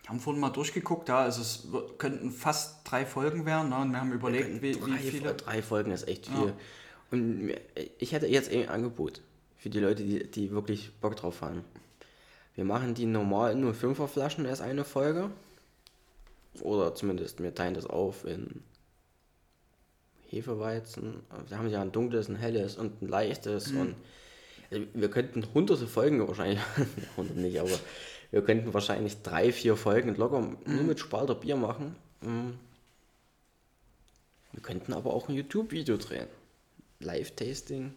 [0.06, 3.70] Wir haben vorhin mal durchgeguckt, ja, also es könnten fast drei Folgen werden.
[3.70, 3.78] Ne?
[3.78, 5.34] Und wir haben überlegt, wie, drei, wie viele.
[5.34, 6.54] drei Folgen ist echt viel.
[7.10, 7.60] Und mir-
[7.98, 9.22] ich hätte jetzt ein Angebot
[9.58, 11.64] für die Leute, die, die wirklich Bock drauf haben.
[12.54, 15.32] Wir machen die normal nur 5er Flaschen erst eine Folge.
[16.62, 18.62] Oder zumindest wir teilen das auf in
[20.30, 21.22] Hefeweizen.
[21.48, 23.72] Wir haben ja ein dunkles, ein helles und ein leichtes.
[23.72, 23.96] Und
[24.72, 26.60] also wir könnten hunderte Folgen wahrscheinlich,
[27.18, 27.70] hundert nicht, aber
[28.32, 31.96] wir könnten wahrscheinlich drei, vier Folgen locker nur mit Spalter Bier machen.
[32.22, 32.52] Mm.
[34.52, 36.28] Wir könnten aber auch ein YouTube-Video drehen.
[37.00, 37.94] Live-Tasting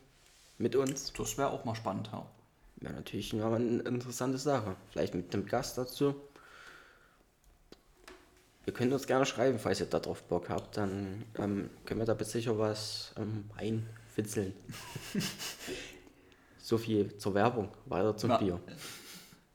[0.58, 1.12] mit uns.
[1.12, 2.26] Das wäre auch mal spannend, ja.
[2.80, 4.76] Wäre natürlich mal eine interessante Sache.
[4.90, 6.14] Vielleicht mit einem Gast dazu.
[8.66, 10.76] Ihr könnt uns gerne schreiben, falls ihr darauf Bock habt.
[10.76, 14.52] Dann ähm, können wir da bitte sicher was ähm, einfitzeln.
[16.58, 17.70] so viel zur Werbung.
[17.86, 18.36] Weiter zum Ja.
[18.36, 18.60] Bier.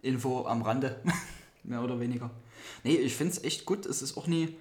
[0.04, 0.96] Info am Rande,
[1.64, 2.30] mehr oder weniger.
[2.84, 3.86] Nee, ich finde es echt gut.
[3.88, 4.56] Es ist auch nie.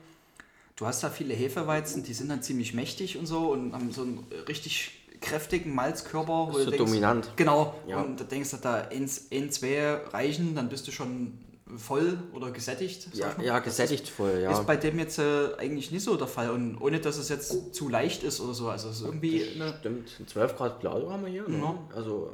[0.77, 4.03] Du hast da viele Hefeweizen, die sind dann ziemlich mächtig und so und haben so
[4.03, 6.49] einen richtig kräftigen Malzkörper.
[6.49, 7.31] wo So denkst- dominant.
[7.37, 7.75] Genau.
[7.87, 8.01] Ja.
[8.01, 11.39] Und da denkst du, da ein, ein, zwei reichen, dann bist du schon
[11.77, 13.09] voll oder gesättigt.
[13.15, 14.51] Ja, ja, gesättigt voll, ja.
[14.53, 17.75] Ist bei dem jetzt äh, eigentlich nicht so der Fall und ohne dass es jetzt
[17.75, 18.69] zu leicht ist oder so.
[18.69, 21.49] Also es ist irgendwie eine, Stimmt, 12 Grad Blau haben wir hier.
[21.49, 21.59] Ne?
[21.59, 21.79] Ja.
[21.95, 22.33] Also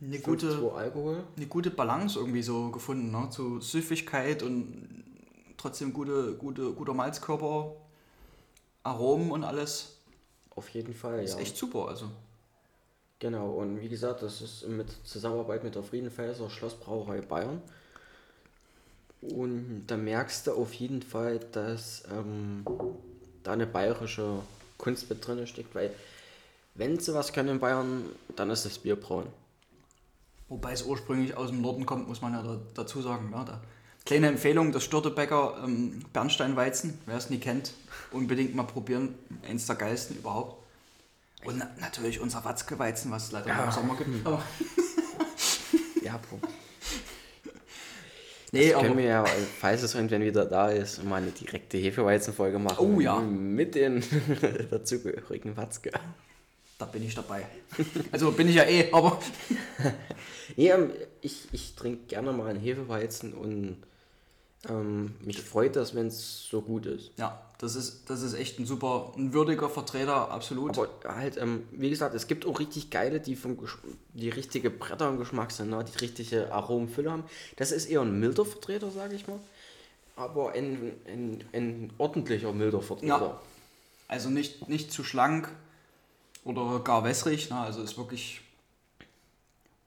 [0.00, 1.24] eine 5,2 gute Alkohol.
[1.36, 3.28] eine gute Balance irgendwie so gefunden, ne?
[3.30, 5.04] Zu Süffigkeit und
[5.56, 7.72] trotzdem gute, gute, guter Malzkörper,
[8.82, 9.98] Aromen und alles.
[10.50, 11.40] Auf jeden Fall, Ist ja.
[11.40, 12.10] echt super, also.
[13.18, 17.62] Genau, und wie gesagt, das ist mit Zusammenarbeit mit der Friedenfelser Schlossbrauerei Bayern.
[19.22, 22.64] Und da merkst du auf jeden Fall, dass ähm,
[23.42, 24.40] da eine bayerische
[24.76, 25.94] Kunst mit drin steckt, weil
[26.74, 28.04] wenn sie was können in Bayern,
[28.36, 29.26] dann ist das Bierbrauen.
[30.48, 33.30] Wobei es ursprünglich aus dem Norden kommt, muss man ja da, dazu sagen.
[33.30, 33.44] Ne?
[33.46, 33.60] Da.
[34.04, 37.72] Kleine Empfehlung, das Störtebecker ähm, Bernsteinweizen, wer es nie kennt,
[38.10, 39.14] unbedingt mal probieren.
[39.48, 40.62] Eins der geilsten überhaupt.
[41.44, 44.26] Und na, natürlich unser Watzke-Weizen, was es leider nur im Sommer gibt.
[44.26, 44.42] Aber,
[46.02, 46.38] Ja, Pro.
[48.52, 49.24] nee, Das können aber wir ja,
[49.58, 52.76] falls es irgendwann wieder da ist, mal eine direkte Hefeweizenfolge machen.
[52.78, 53.18] Oh ja.
[53.20, 54.04] Mit den
[54.70, 55.92] dazugehörigen Watzke.
[56.78, 57.46] Da bin ich dabei.
[58.12, 59.18] Also bin ich ja eh, aber
[60.56, 63.76] Ja, ähm, ich, ich trinke gerne mal einen Hefeweizen und
[64.68, 67.12] ähm, mich freut das, wenn es so gut ist.
[67.18, 70.76] ja, das ist, das ist echt ein super, ein würdiger Vertreter, absolut.
[70.76, 73.78] Aber halt, ähm, wie gesagt, es gibt auch richtig geile, die vom Gesch
[74.12, 75.84] die richtige Bretter im Geschmack sind, ne?
[75.84, 77.24] die richtige Aromenfülle haben.
[77.56, 79.38] Das ist eher ein milder Vertreter, sage ich mal.
[80.16, 83.06] Aber ein, ein, ein ordentlicher milder Vertreter.
[83.08, 83.40] Ja.
[84.08, 85.48] Also nicht, nicht zu schlank
[86.44, 87.56] oder gar wässrig, ne?
[87.56, 88.40] also ist wirklich,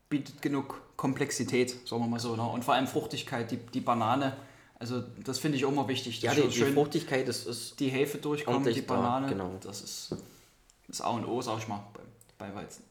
[0.10, 2.36] bietet genug Komplexität, sagen wir mal so.
[2.36, 2.44] Ne?
[2.44, 4.36] Und vor allem Fruchtigkeit, die, die Banane,
[4.80, 6.22] also das finde ich auch immer wichtig.
[6.22, 9.52] Ja, die, schon die schön Fruchtigkeit ist, ist die Hefe durchkommt, die da, Banane, genau.
[9.62, 10.16] das ist
[10.88, 12.02] das A und O, sag ich mal, bei,
[12.38, 12.84] bei Weizen.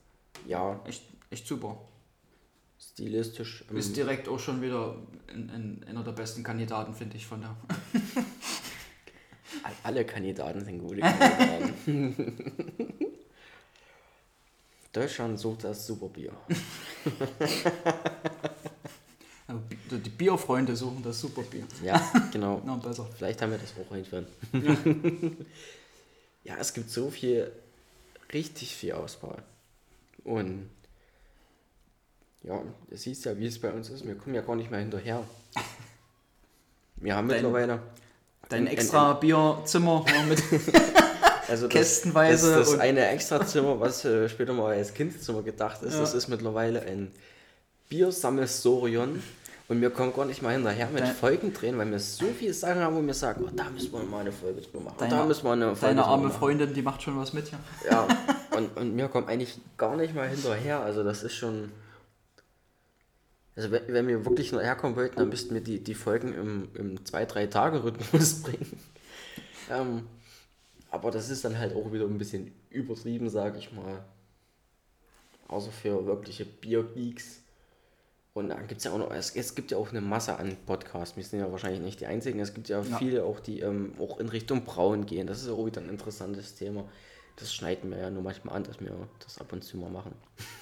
[0.47, 1.79] ja Echt, echt super.
[2.79, 3.65] stilistisch.
[3.71, 4.97] ähm, Ist direkt auch schon wieder
[5.33, 7.57] in, in, einer der besten Kandidaten, finde ich, von der.
[9.83, 11.75] Alle Kandidaten sind gute Kandidaten.
[14.97, 16.33] Deutschland sucht das Superbier.
[19.49, 19.61] Also,
[19.99, 21.65] Die Bierfreunde suchen das Superbier.
[21.83, 22.01] Ja,
[22.33, 22.59] genau.
[22.65, 23.07] Noch besser.
[23.17, 24.27] Vielleicht haben wir das auch einführen.
[26.43, 27.53] ja, es gibt so viel,
[28.33, 29.41] richtig viel Auswahl.
[30.25, 30.69] Und
[32.43, 34.05] ja, du siehst ja, wie es bei uns ist.
[34.05, 35.23] Wir kommen ja gar nicht mehr hinterher.
[36.97, 37.81] Wir haben Dein- mittlerweile.
[38.49, 40.43] Dein ein- extra Bierzimmer mit.
[41.49, 45.95] Also das, Kästenweise Das, das eine Extrazimmer, was äh, später mal als Kinderzimmer gedacht ist,
[45.95, 46.01] Ja.
[46.01, 47.13] das ist mittlerweile ein
[47.89, 49.23] Biersammelsorion.
[49.69, 52.55] Und wir kommen gar nicht mal hinterher mit Dein- Folgen drehen, weil wir so viele
[52.55, 54.95] Sachen haben, wo wir sagen, oh, da müssen wir mal eine Folge drüber machen.
[54.99, 56.39] Deine- da müssen wir eine Folge Deine arme machen.
[56.39, 57.59] Freundin, die macht schon was mit, ja.
[57.91, 58.07] Ja,
[58.57, 60.81] und, und wir kommen eigentlich gar nicht mal hinterher.
[60.81, 61.73] Also das ist schon.
[63.57, 66.69] Also wenn, wenn wir wirklich nur herkommen wollten, dann müssten wir die, die Folgen im,
[66.75, 68.79] im 2-3-Tage-Rhythmus bringen.
[69.71, 70.03] Ähm,
[70.91, 74.05] aber das ist dann halt auch wieder ein bisschen übertrieben, sag ich mal.
[75.49, 77.43] Außer für wirkliche Biergeeks.
[78.35, 80.57] Und dann gibt es ja auch noch, es, es gibt ja auch eine Masse an
[80.67, 81.17] Podcasts.
[81.17, 82.39] Wir sind ja wahrscheinlich nicht die einzigen.
[82.41, 82.99] Es gibt ja, Ja.
[82.99, 85.27] viele auch, die ähm, auch in Richtung Brauen gehen.
[85.27, 86.85] Das ist auch wieder ein interessantes Thema.
[87.37, 90.13] Das schneiden wir ja nur manchmal an, dass wir das ab und zu mal machen.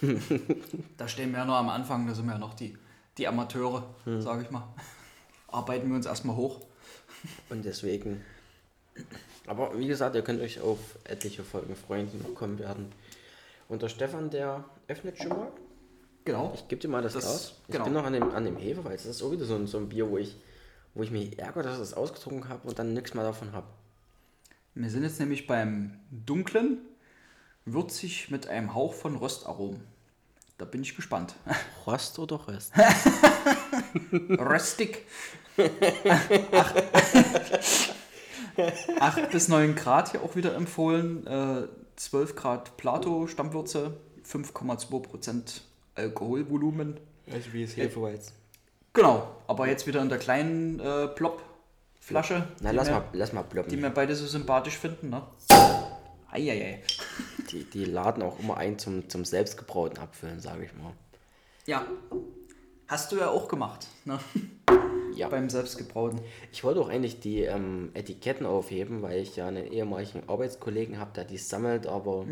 [0.97, 2.77] Da stehen wir ja noch am Anfang, da sind wir ja noch die,
[3.19, 4.21] die Amateure, Hm.
[4.21, 4.69] sage ich mal.
[5.49, 6.61] Arbeiten wir uns erstmal hoch.
[7.49, 8.23] Und deswegen.
[9.47, 12.91] Aber wie gesagt, ihr könnt euch auf etliche Folgen freuen, die noch kommen werden.
[13.69, 15.53] Und der Stefan, der öffnet schon mal.
[16.25, 16.53] Genau.
[16.55, 17.55] Ich gebe dir mal das, Das- Glas.
[17.67, 17.85] Ich genau.
[17.85, 19.03] bin noch an dem, an dem Hefeweiz.
[19.05, 20.37] Das ist auch wieder so ein, so ein Bier, wo ich,
[20.95, 23.67] wo ich mich ärgere, dass ich das ausgetrunken habe und dann nichts mehr davon habe.
[24.75, 26.79] Wir sind jetzt nämlich beim dunklen,
[27.67, 29.83] würzig mit einem Hauch von Röstaromen.
[30.57, 31.35] Da bin ich gespannt.
[31.87, 32.73] Rost oder Röst?
[34.13, 35.05] Röstig.
[39.01, 41.27] 8 bis 9 Grad hier auch wieder empfohlen.
[41.27, 45.63] Äh, 12 Grad Plato, Stammwürze, 5,2 Prozent
[45.95, 46.99] Alkoholvolumen.
[47.33, 48.33] Also wie ist Hefeweiz?
[48.93, 53.33] Genau, aber jetzt wieder in der kleinen äh, Plop-Flasche, Na, die, lass wir- mal, lass
[53.33, 53.71] mal ploppen.
[53.71, 55.11] die wir beide so sympathisch finden.
[55.11, 55.23] Ne?
[56.31, 56.83] Eieiei.
[57.51, 60.93] Die, die laden auch immer ein zum, zum selbstgebrauten Abfüllen, sage ich mal.
[61.67, 61.85] Ja,
[62.89, 64.19] hast du ja auch gemacht, ne?
[65.17, 65.29] Ja.
[65.29, 66.21] beim selbstgebrauten.
[66.53, 71.13] Ich wollte auch eigentlich die ähm, Etiketten aufheben, weil ich ja einen ehemaligen Arbeitskollegen habe,
[71.15, 72.25] der die sammelt, aber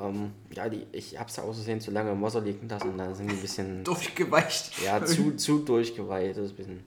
[0.00, 3.14] ähm, ja, die, ich habe es außersehen zu lange im Wasser liegen lassen und dann
[3.14, 4.82] sind die ein bisschen Durchgeweicht.
[4.84, 6.36] ja, zu, zu durchgeweiht.
[6.36, 6.84] Das ist ein bisschen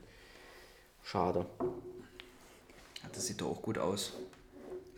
[1.02, 1.46] schade.
[3.12, 4.12] Das sieht doch auch gut aus.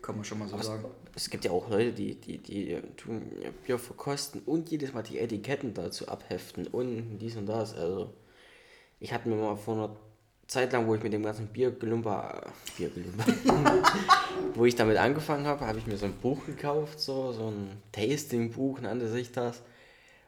[0.01, 0.85] Kann man schon mal so sagen.
[1.15, 3.23] Es gibt ja auch Leute, die, die, die tun
[3.65, 7.73] Bier verkosten und jedes Mal die Etiketten dazu abheften und dies und das.
[7.73, 8.13] Also
[8.99, 9.95] ich hatte mir mal vor einer
[10.47, 13.25] Zeit lang, wo ich mit dem ganzen Biergelumper, äh, Biergelumper,
[14.53, 17.81] wo ich damit angefangen habe, habe ich mir so ein Buch gekauft, so, so ein
[17.91, 19.61] Tasting-Buch nannte sich das.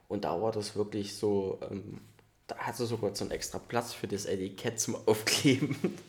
[0.08, 2.02] Und da war das wirklich so, ähm,
[2.48, 5.76] da hatte sogar so einen extra Platz für das Etikett zum Aufkleben.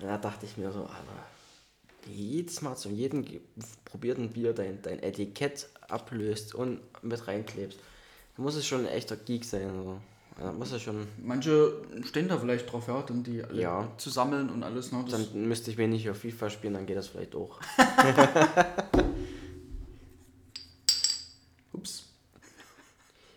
[0.00, 1.24] Da dachte ich mir so, Alter,
[2.08, 3.24] jedes Mal zu jedem
[3.84, 7.78] probierten Bier dein, dein Etikett ablöst und mit reinklebst.
[8.36, 9.70] Da muss es schon ein echter Geek sein.
[9.72, 10.00] So.
[10.36, 11.06] Da muss es schon.
[11.22, 13.88] Manche stehen da vielleicht drauf, ja, dann die alle Ja.
[13.98, 14.90] zu sammeln und alles.
[14.90, 15.04] Ne?
[15.08, 17.60] Das, Dann müsste ich wenig auf FIFA spielen, dann geht das vielleicht auch.
[21.72, 22.04] ups.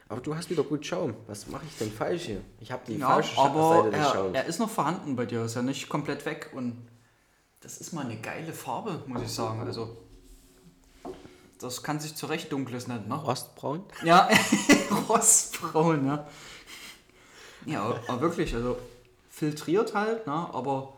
[0.10, 1.14] Aber du hast wieder gut Schaum.
[1.28, 2.42] Was mache ich denn falsch hier?
[2.62, 4.36] Ich habe die Ja, falsche aber Seite des er, Schaums.
[4.36, 6.78] er ist noch vorhanden bei dir, ist ja nicht komplett weg und
[7.62, 9.60] das ist mal eine geile Farbe, muss ich sagen.
[9.62, 9.98] Also,
[11.60, 13.16] das kann sich zu Recht dunkles nennen, ne?
[13.16, 13.84] Rostbraun?
[14.04, 14.30] Ja,
[15.10, 16.28] rostbraun, ja.
[17.68, 18.78] Ja, aber- aber wirklich, also
[19.30, 20.34] filtriert halt, ne?
[20.34, 20.94] aber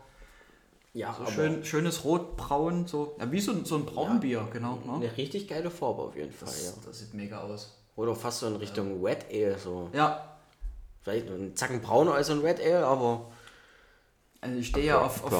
[0.92, 4.76] Ja, so schön, schönes rotbraun, so, ja, wie so, ein- so ein Braunbier, genau.
[4.84, 4.94] Ne?
[4.94, 6.70] Eine richtig geile Farbe auf jeden Fall, ja.
[6.72, 7.76] Das, das sieht mega aus.
[7.96, 9.58] Oder fast so in Richtung Wet Ale.
[9.58, 9.90] So.
[9.92, 10.26] Ja,
[11.02, 13.30] Vielleicht ein Zacken brauner als ein Red Ale, aber
[14.42, 15.32] also ich stehe ja auf, auf,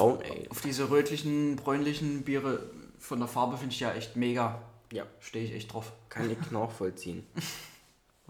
[0.51, 2.63] auf diese rötlichen, bräunlichen Biere.
[2.99, 4.63] Von der Farbe finde ich ja echt mega.
[4.93, 5.93] ja, Stehe ich echt drauf.
[6.09, 7.27] kann ich nachvollziehen.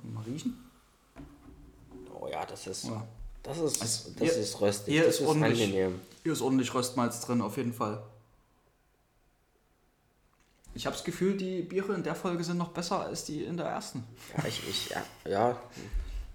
[0.02, 0.69] Mal riechen?
[2.20, 2.84] Oh ja, das ist.
[2.84, 3.06] Ja.
[3.42, 4.94] Das ist, Also, das hier- ist röstig.
[4.94, 5.62] hier das ist ist ordentlich.
[5.64, 6.00] angenehm.
[6.22, 8.02] Hier ist ordentlich Röstmalz drin, auf jeden Fall.
[10.74, 13.56] Ich habe das Gefühl, die Biere in der Folge sind noch besser als die in
[13.56, 14.04] der ersten.
[14.36, 15.56] Ja, ich, ich, ja, ja,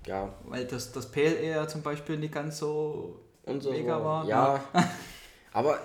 [0.07, 0.33] ja.
[0.45, 3.19] Weil das, das Pale Ale zum Beispiel nicht ganz so
[3.59, 3.71] so.
[3.71, 4.25] mega war.
[4.27, 4.63] Ja.
[5.53, 5.79] Aber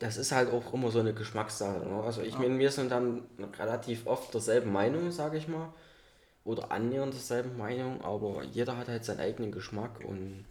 [0.00, 1.78] das ist halt auch immer so eine Geschmackssache.
[1.86, 2.02] Ne?
[2.02, 3.22] Also ich meine, wir sind dann
[3.58, 5.68] relativ oft derselben Meinung, sage ich mal.
[6.50, 10.44] Oder annähernd derselben Meinung, aber jeder hat halt seinen eigenen Geschmack und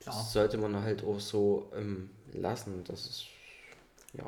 [0.00, 0.14] Klar.
[0.16, 2.84] das sollte man halt auch so ähm, lassen.
[2.84, 3.26] Das ist,
[4.12, 4.24] ja.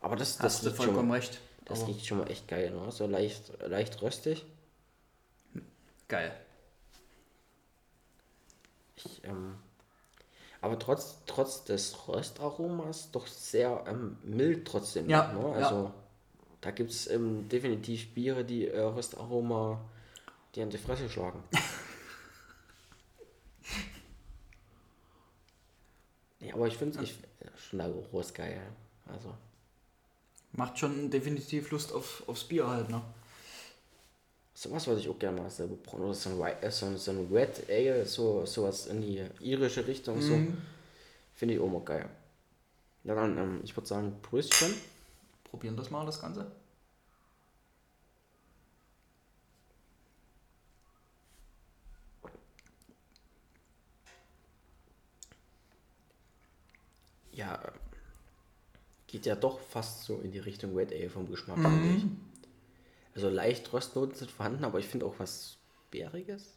[0.00, 1.40] Aber das, das, Hast du vollkommen mal, recht.
[1.64, 2.92] das Aber riecht schon mal echt geil, ne?
[2.92, 4.44] So leicht, leicht röstig.
[6.08, 6.32] geil.
[8.96, 9.54] Ich, ähm,
[10.60, 15.08] aber trotz, trotz des Röstaromas doch sehr ähm, mild trotzdem.
[15.08, 15.40] Ja, Ne?
[15.58, 15.66] ja.
[15.66, 15.92] Also
[16.60, 19.80] da gibt es ähm, definitiv Biere, die äh, Röstaroma
[20.54, 21.42] die an die Fresse schlagen.
[26.40, 26.98] ja, aber ich finde
[27.72, 28.60] der Geruch ist geil.
[29.06, 29.32] Also
[30.52, 33.02] Macht schon definitiv Lust auf, aufs Bier halt, ne?
[34.54, 36.02] sowas würde ich auch gerne mal selber brauen.
[36.02, 39.22] Oder so ein, White, äh, so ein, so ein Red Ale, so, sowas in die
[39.40, 40.20] irische Richtung.
[40.20, 40.34] So.
[40.34, 40.56] Mhm.
[41.34, 42.08] Finde ich auch mal geil.
[43.02, 44.72] Ja, dann, ähm, ich würde sagen, Pröstchen.
[45.42, 46.50] Probieren das mal, das Ganze.
[57.34, 57.60] Ja,
[59.06, 61.58] geht ja doch fast so in die Richtung Red Ale vom Geschmack.
[61.58, 61.62] Mhm.
[61.64, 62.04] finde ich.
[63.14, 65.56] Also leicht Röstnoten sind vorhanden, aber ich finde auch was
[65.90, 66.56] Bäriges.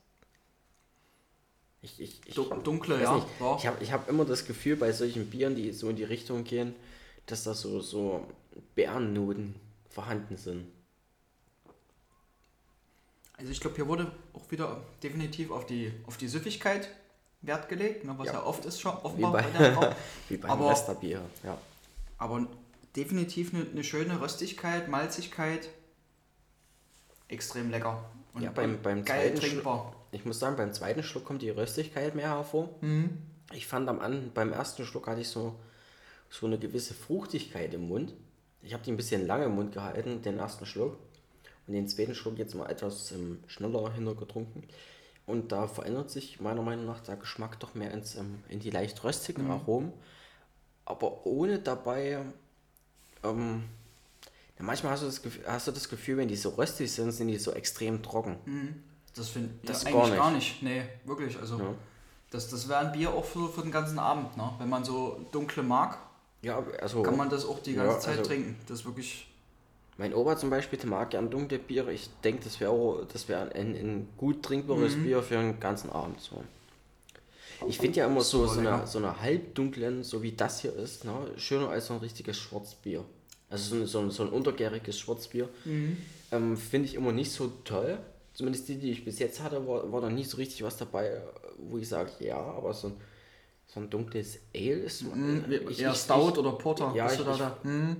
[1.84, 3.16] Ich, ich, ich, Du- Dunkle, ja.
[3.16, 3.28] nicht.
[3.40, 3.56] ja.
[3.58, 6.44] Ich habe ich hab immer das Gefühl bei solchen Bieren, die so in die Richtung
[6.44, 6.74] gehen,
[7.28, 8.26] dass da so, so
[8.74, 9.56] Bärennoten
[9.90, 10.68] vorhanden sind.
[13.38, 16.90] Also ich glaube, hier wurde auch wieder definitiv auf die, auf die Süffigkeit
[17.48, 18.44] Wert gelegt, ne, was ja, Ja.
[18.46, 19.96] oft ist schon Wie offenbar bei, bei der Frau.
[20.30, 21.22] wie bei Aber- Westerbier.
[21.44, 21.58] Ja.
[22.18, 22.46] Aber
[22.96, 25.70] definitiv eine, eine schöne Röstigkeit, Malzigkeit.
[27.28, 28.04] Extrem lecker.
[28.34, 29.94] Und, Ja, beim- beim geil zweiten trinkbar.
[30.12, 32.70] Ich muss sagen, beim zweiten Schluck kommt die Röstigkeit mehr hervor.
[32.82, 33.18] Mhm.
[33.54, 35.56] Ich fand am An beim ersten Schluck hatte ich so,
[36.30, 38.14] so eine gewisse Fruchtigkeit im Mund.
[38.62, 40.98] Ich habe die ein bisschen lange im Mund gehalten, den ersten Schluck.
[41.68, 44.64] Und den zweiten Schluck jetzt mal etwas ähm, schneller hintergetrunken.
[45.28, 48.70] Und da verändert sich meiner Meinung nach der Geschmack doch mehr ins, ähm, in die
[48.72, 49.92] leicht röstigen Aromen.
[50.86, 52.20] Aber ohne dabei.
[53.24, 53.64] Ähm,
[54.58, 57.12] ja, manchmal hast du, das Gefühl, hast du das Gefühl, wenn die so röstig sind,
[57.12, 58.38] sind die so extrem trocken.
[59.16, 60.20] Das finde Das ja, gar eigentlich nicht.
[60.22, 60.64] gar nicht.
[60.64, 61.38] Nee, wirklich.
[61.38, 61.74] Also Ja.
[62.32, 64.36] das, das wäre ein Bier auch für, für den ganzen Abend.
[64.38, 64.50] Ne?
[64.60, 65.98] Wenn man so dunkle mag,
[66.42, 67.04] Ja, also.
[67.04, 68.56] kann man das auch die Ja, ganze Zeit also- trinken.
[68.68, 69.28] Das ist wirklich.
[69.98, 71.92] Mein Opa zum Beispiel, der mag gern dunkle Biere.
[71.92, 75.04] Ich denke, das wäre das wär ein, ein gut trinkbares Mhm.
[75.04, 76.20] Bier für einen ganzen Abend.
[76.22, 76.44] So.
[77.68, 81.06] Ich finde ja immer so, so, eine, so eine halbdunklen, so wie das hier ist,
[81.06, 83.04] ne, schöner als so ein richtiges Schwarzbier.
[83.50, 85.50] Also so ein, so ein, so ein untergäriges Schwarzbier.
[85.66, 85.98] Mhm.
[86.32, 87.98] Ähm, finde ich immer nicht so toll.
[88.34, 91.20] Zumindest die, die ich bis jetzt hatte, war, war da nicht so richtig was dabei,
[91.58, 92.94] wo ich sage, ja, aber so ein,
[93.66, 95.02] so ein dunkles Ale ist.
[95.04, 96.92] Mhm, ich- eher ich- Stout ich- oder Porter.
[96.96, 97.58] Ja, Bist ich- du da da?
[97.64, 97.96] Mhm.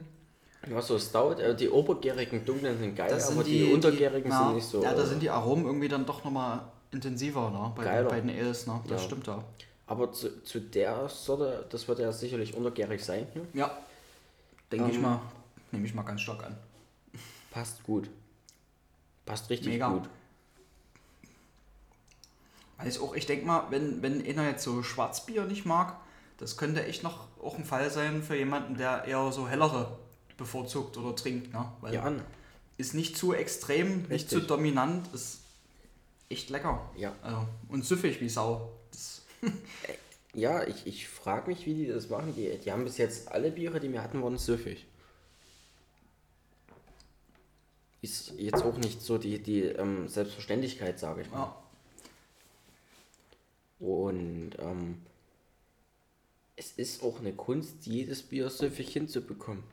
[0.70, 4.46] Ja, so Stout, äh, die obergärigen dunklen sind geil, Das aber sind die, untergärigen ja,
[4.48, 4.84] sind nicht so.
[4.84, 7.72] Ja, da äh, sind die Aromen irgendwie dann doch nochmal intensiver, ne?
[7.76, 8.10] Bei, Geiler.
[8.10, 8.80] bei den Ales, ne?
[8.88, 9.06] Das Ja.
[9.08, 9.44] stimmt da.
[9.86, 13.28] Aber zu, zu der Sorte, das wird ja sicherlich untergärig sein.
[13.36, 13.42] Ne?
[13.54, 13.78] Ja.
[14.72, 15.22] Denke ich Ähm, mal.
[15.72, 16.58] Nehme ich mal ganz stark an.
[17.52, 18.10] Passt gut.
[19.26, 19.90] Passt richtig Mega.
[19.90, 20.10] gut.
[22.78, 25.96] Also auch, ich denke mal, wenn, wenn einer jetzt so Schwarzbier nicht mag,
[26.38, 29.98] das könnte echt noch auch ein Fall sein für jemanden, der eher so hellere
[30.38, 31.72] bevorzugt oder trinkt, ne?
[31.82, 32.12] Weil Ja,
[32.78, 34.30] ist nicht zu extrem, nicht Richtig.
[34.30, 35.42] zu dominant, ist
[36.30, 36.90] echt lecker.
[36.98, 37.14] ja.
[37.22, 38.72] Also, und süffig wie Sau.
[38.92, 39.22] Das,
[40.34, 42.34] ja ich, ich frage mich, wie die das machen.
[42.36, 44.86] Die, die haben bis jetzt alle Biere, die wir hatten, waren süffig.
[48.02, 51.40] Ist jetzt auch nicht so die, die ähm, Selbstverständlichkeit, sage ich mal.
[51.40, 51.64] ja.
[53.80, 55.02] Und ähm,
[56.56, 59.64] es ist auch eine Kunst, jedes Bier süffig hinzubekommen.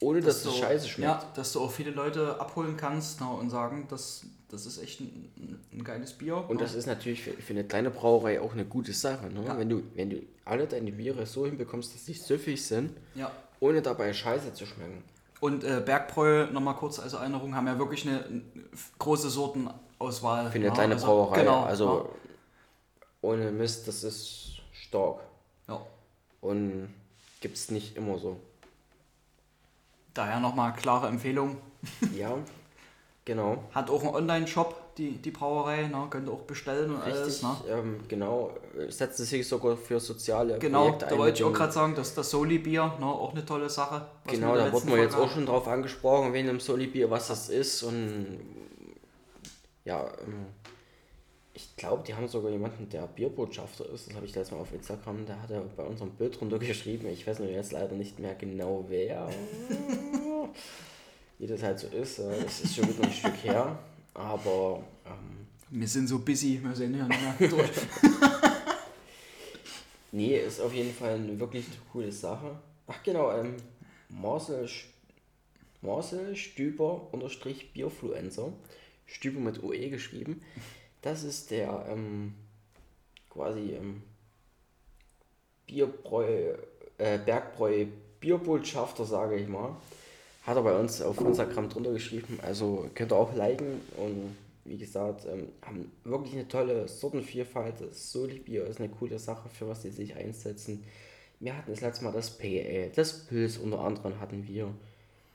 [0.00, 1.22] Ohne dass, es du- scheiße schmeckt.
[1.22, 5.00] Ja, dass du auch viele Leute abholen kannst ne, und sagen, das, das ist echt
[5.00, 6.36] ein, ein geiles Bier.
[6.36, 6.62] Und ne?
[6.62, 9.26] das ist natürlich für, für eine kleine Brauerei auch eine gute Sache.
[9.26, 9.44] Ne?
[9.44, 9.58] Ja.
[9.58, 13.30] Wenn, du, wenn du alle deine Biere so hinbekommst, dass sie süffig sind, ja.
[13.60, 15.04] ohne dabei scheiße zu schmecken.
[15.40, 18.42] Und äh, Bergbräu, nochmal kurz als Erinnerung, haben ja wirklich eine,
[18.98, 20.50] große Sortenauswahl.
[20.50, 21.40] Für eine ja, kleine also, Brauerei.
[21.40, 21.62] Genau.
[21.62, 22.10] also
[23.22, 25.20] ohne Mist, das ist stark.
[25.68, 25.80] Ja.
[26.40, 26.88] Und
[27.40, 28.38] gibt es nicht immer so.
[30.14, 31.56] Daher nochmal klare Empfehlung.
[32.16, 32.34] Ja,
[33.24, 33.64] genau.
[33.74, 36.06] Hat auch einen Online-Shop, die, die Brauerei, ne?
[36.10, 37.26] könnt ihr auch bestellen und alles.
[37.26, 37.56] Richtig, Ne?
[37.70, 38.50] ähm, genau.
[38.88, 41.18] Setzt sich sogar für soziale Genau, Projekte da ein.
[41.18, 43.06] wollte ich auch gerade sagen, dass das Soli-Bier, ne?
[43.06, 44.06] auch eine tolle Sache.
[44.26, 47.82] Genau, da wurden wir jetzt auch schon drauf angesprochen, wegen dem Solibier, was das ist.
[47.82, 48.40] Und
[49.84, 50.46] ja, ähm,
[51.60, 54.08] ich glaube, die haben sogar jemanden, der Bierbotschafter ist.
[54.08, 57.08] Das habe ich letztes Mal auf Instagram, der hat ja bei unserem Bild drunter geschrieben.
[57.08, 59.28] Ich weiß nur jetzt leider nicht mehr genau wer.
[61.38, 62.18] Wie das halt so ist.
[62.18, 63.78] äh, Das ist schon wieder ein Stück her.
[64.14, 67.70] Aber ähm, Wir sind so busy, wir sehen ja nicht mehr durch.
[70.12, 72.58] nee, ist auf jeden Fall eine wirklich coole Sache.
[72.86, 73.56] Ach genau, ähm,
[74.08, 74.66] Marcel
[76.36, 78.52] Stüber unterstrich Bierfluencer.
[79.06, 80.42] Stüber mit OE geschrieben.
[81.02, 82.34] Das ist der ähm,
[83.30, 84.02] quasi ähm,
[85.66, 86.54] Bierbräu,
[86.98, 87.86] äh, Bergbräu
[88.20, 89.76] Bierbotschafter, sage ich mal.
[90.46, 92.38] Hat er bei uns auf Instagram drunter geschrieben.
[92.42, 97.80] Also könnt ihr auch liken und wie gesagt, ähm, haben wirklich eine tolle Sortenvielfalt.
[97.80, 100.84] Das Soli-Bier ist eine coole Sache, für was sie sich einsetzen.
[101.40, 104.72] Wir hatten das letzte Mal das PL, das Pilz unter anderem hatten wir.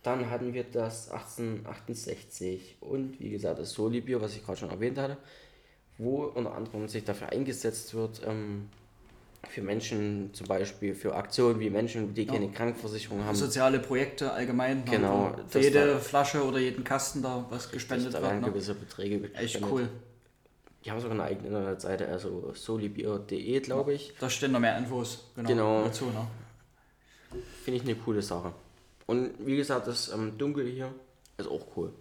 [0.03, 4.99] Dann hatten wir das 1868 und wie gesagt das Soli-Bier, was ich gerade schon erwähnt
[4.99, 5.17] hatte,
[5.97, 8.69] wo unter anderem sich dafür eingesetzt wird, ähm,
[9.47, 13.35] für Menschen zum Beispiel, für Aktionen wie Menschen, die keine Krankenversicherung haben.
[13.35, 14.79] Soziale Projekte allgemein.
[14.79, 18.23] ne, Genau, Für jede da- Flasche oder jeden Kasten da was gespendet da wird.
[18.31, 18.47] werden Ne?
[18.51, 19.43] gewisse Beträge gespendet.
[19.55, 19.87] Echt cool.
[20.83, 24.13] Die haben sogar eine eigene Internetseite, also solibier.de, glaube ich.
[24.19, 25.83] Da stehen noch mehr Infos genau, Genau.
[25.85, 26.05] dazu.
[26.05, 26.27] Ne?
[27.63, 28.51] Finde ich eine coole Sache.
[29.05, 30.91] Und wie gesagt, das ähm, Dunkel hier
[31.37, 31.91] ist auch cool.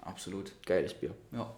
[0.00, 0.52] Absolut.
[0.66, 1.14] Geiles Bier.
[1.32, 1.52] Ja.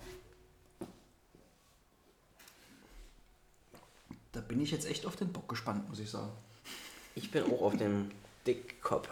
[4.36, 6.30] Da bin ich jetzt echt auf den Bock gespannt, muss ich sagen.
[7.14, 8.10] Ich bin auch auf dem
[8.46, 9.08] Dickkopf.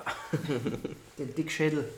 [1.19, 1.89] Den Dickschädel.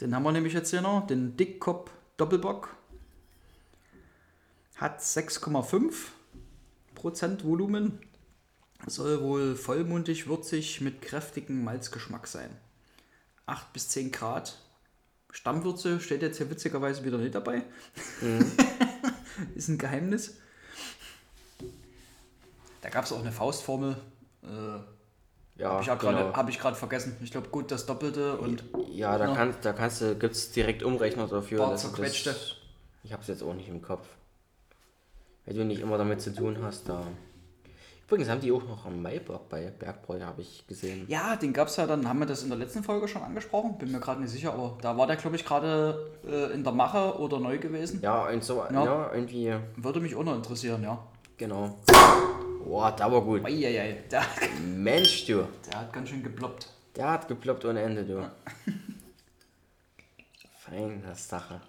[0.00, 2.76] den haben wir nämlich jetzt hier noch, den Dickkopf Doppelbock.
[4.76, 5.92] Hat 6,5
[6.94, 7.98] Prozent Volumen.
[8.86, 12.56] Soll wohl vollmundig, würzig mit kräftigem Malzgeschmack sein.
[13.46, 14.56] 8 bis 10 Grad.
[15.32, 17.64] Stammwürze steht jetzt hier witzigerweise wieder nicht dabei.
[19.56, 20.36] Ist ein Geheimnis.
[22.82, 23.96] Da gab es auch eine Faustformel.
[24.42, 24.46] Äh,
[25.56, 26.32] Ja, habe ich, hab genau.
[26.34, 27.16] hab gerade vergessen.
[27.22, 29.34] Ich glaube, gut, das Doppelte und Ja, da, Ja.
[29.34, 31.74] Kann, da kannst du, gibt es direkt Umrechner dafür.
[31.76, 32.30] Zerquetschte.
[32.30, 32.56] Das,
[33.04, 34.06] ich habe es jetzt auch nicht im Kopf.
[35.46, 37.06] Wenn du nicht immer damit zu tun hast, da.
[38.06, 41.06] Übrigens haben die auch noch am Maibock bei Bergbräu, habe ich gesehen.
[41.08, 43.78] Ja, den gab es ja dann, haben wir das in der letzten Folge schon angesprochen,
[43.78, 46.74] bin mir gerade nicht sicher, aber da war der, glaube ich, gerade äh, in der
[46.74, 48.00] Mache oder neu gewesen.
[48.02, 49.10] Ja, und so, ja.
[49.14, 50.98] irgendwie, Würde mich auch noch interessieren, ja.
[51.38, 51.78] genau.
[52.64, 53.44] Boah, da war gut.
[53.44, 54.22] Eieiei, der,
[54.64, 55.46] Mensch, du.
[55.70, 56.68] der hat ganz schön geploppt.
[56.96, 58.30] Der hat geploppt ohne Ende, du.
[60.58, 61.60] Feine Sache.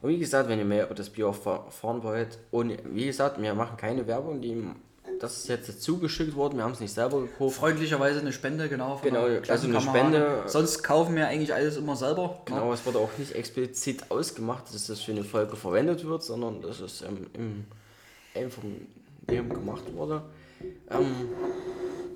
[0.00, 3.54] Und wie gesagt, wenn ihr mehr über das Bier erfahren wollt, und wie gesagt, wir
[3.54, 4.64] machen keine Werbung, die,
[5.20, 7.56] das ist jetzt zugeschickt worden, wir haben es nicht selber gekauft.
[7.56, 8.96] Freundlicherweise eine Spende, genau.
[8.96, 10.12] von Genau, einer also eine Klassenkameradin.
[10.12, 10.42] Spende.
[10.46, 12.28] Sonst kaufen wir eigentlich alles immer selber.
[12.28, 12.36] ne?
[12.46, 16.62] Genau, es wurde auch nicht explizit ausgemacht, dass das für eine Folge verwendet wird, sondern
[16.62, 17.64] dass es ähm, im
[19.22, 20.22] Informieren gemacht wurde.
[20.90, 21.28] Ähm,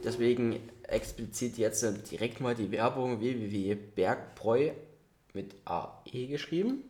[0.04, 4.70] deswegen explizit jetzt direkt mal die Werbung www.bergbräu
[5.34, 6.84] mit AE geschrieben.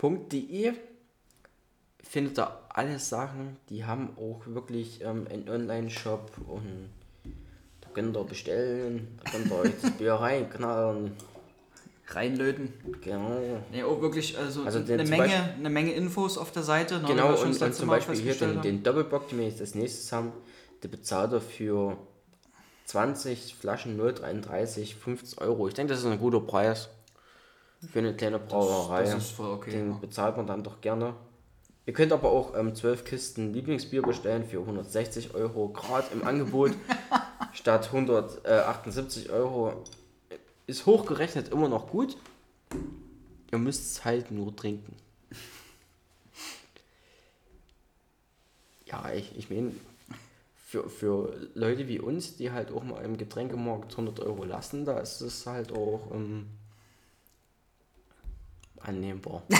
[0.00, 0.72] .de
[2.02, 6.90] findet ihr alle Sachen, die haben auch wirklich ähm, einen Online-Shop und
[7.80, 11.12] da könnt ihr bestellen, da könnt ihr euch das Bier reinknallen.
[12.08, 12.72] Reinlöten.
[13.02, 13.38] Genau.
[13.72, 16.98] Nee, auch wirklich, also, Also eine, Menge, Beispiel- eine Menge Infos auf der Seite.
[17.00, 19.74] ne, Genau, und, das und zum Beispiel hier den, den Doppelbock, den wir jetzt als
[19.74, 20.32] nächstes haben,
[20.82, 21.96] der bezahlt er für
[22.86, 25.66] 20 Flaschen 0,33, 50 Euro.
[25.68, 26.88] Ich denke, das ist ein guter Preis
[27.92, 29.02] für eine kleine Brauerei.
[29.02, 29.98] das ist voll okay, Den ja.
[29.98, 31.14] bezahlt man dann doch gerne.
[31.86, 36.72] Ihr könnt aber auch ähm, 12 Kisten Lieblingsbier bestellen für 160 Euro, gerade im Angebot,
[37.52, 39.84] statt 178 Euro.
[40.66, 42.16] Ist hochgerechnet immer noch gut.
[43.52, 44.96] Ihr müsst es halt nur trinken.
[48.84, 49.72] Ja, ich, ich meine,
[50.66, 54.98] für, für Leute wie uns, die halt auch mal im Getränkemarkt 100 Euro lassen, da
[54.98, 56.46] ist es halt auch ähm,
[58.80, 59.42] annehmbar.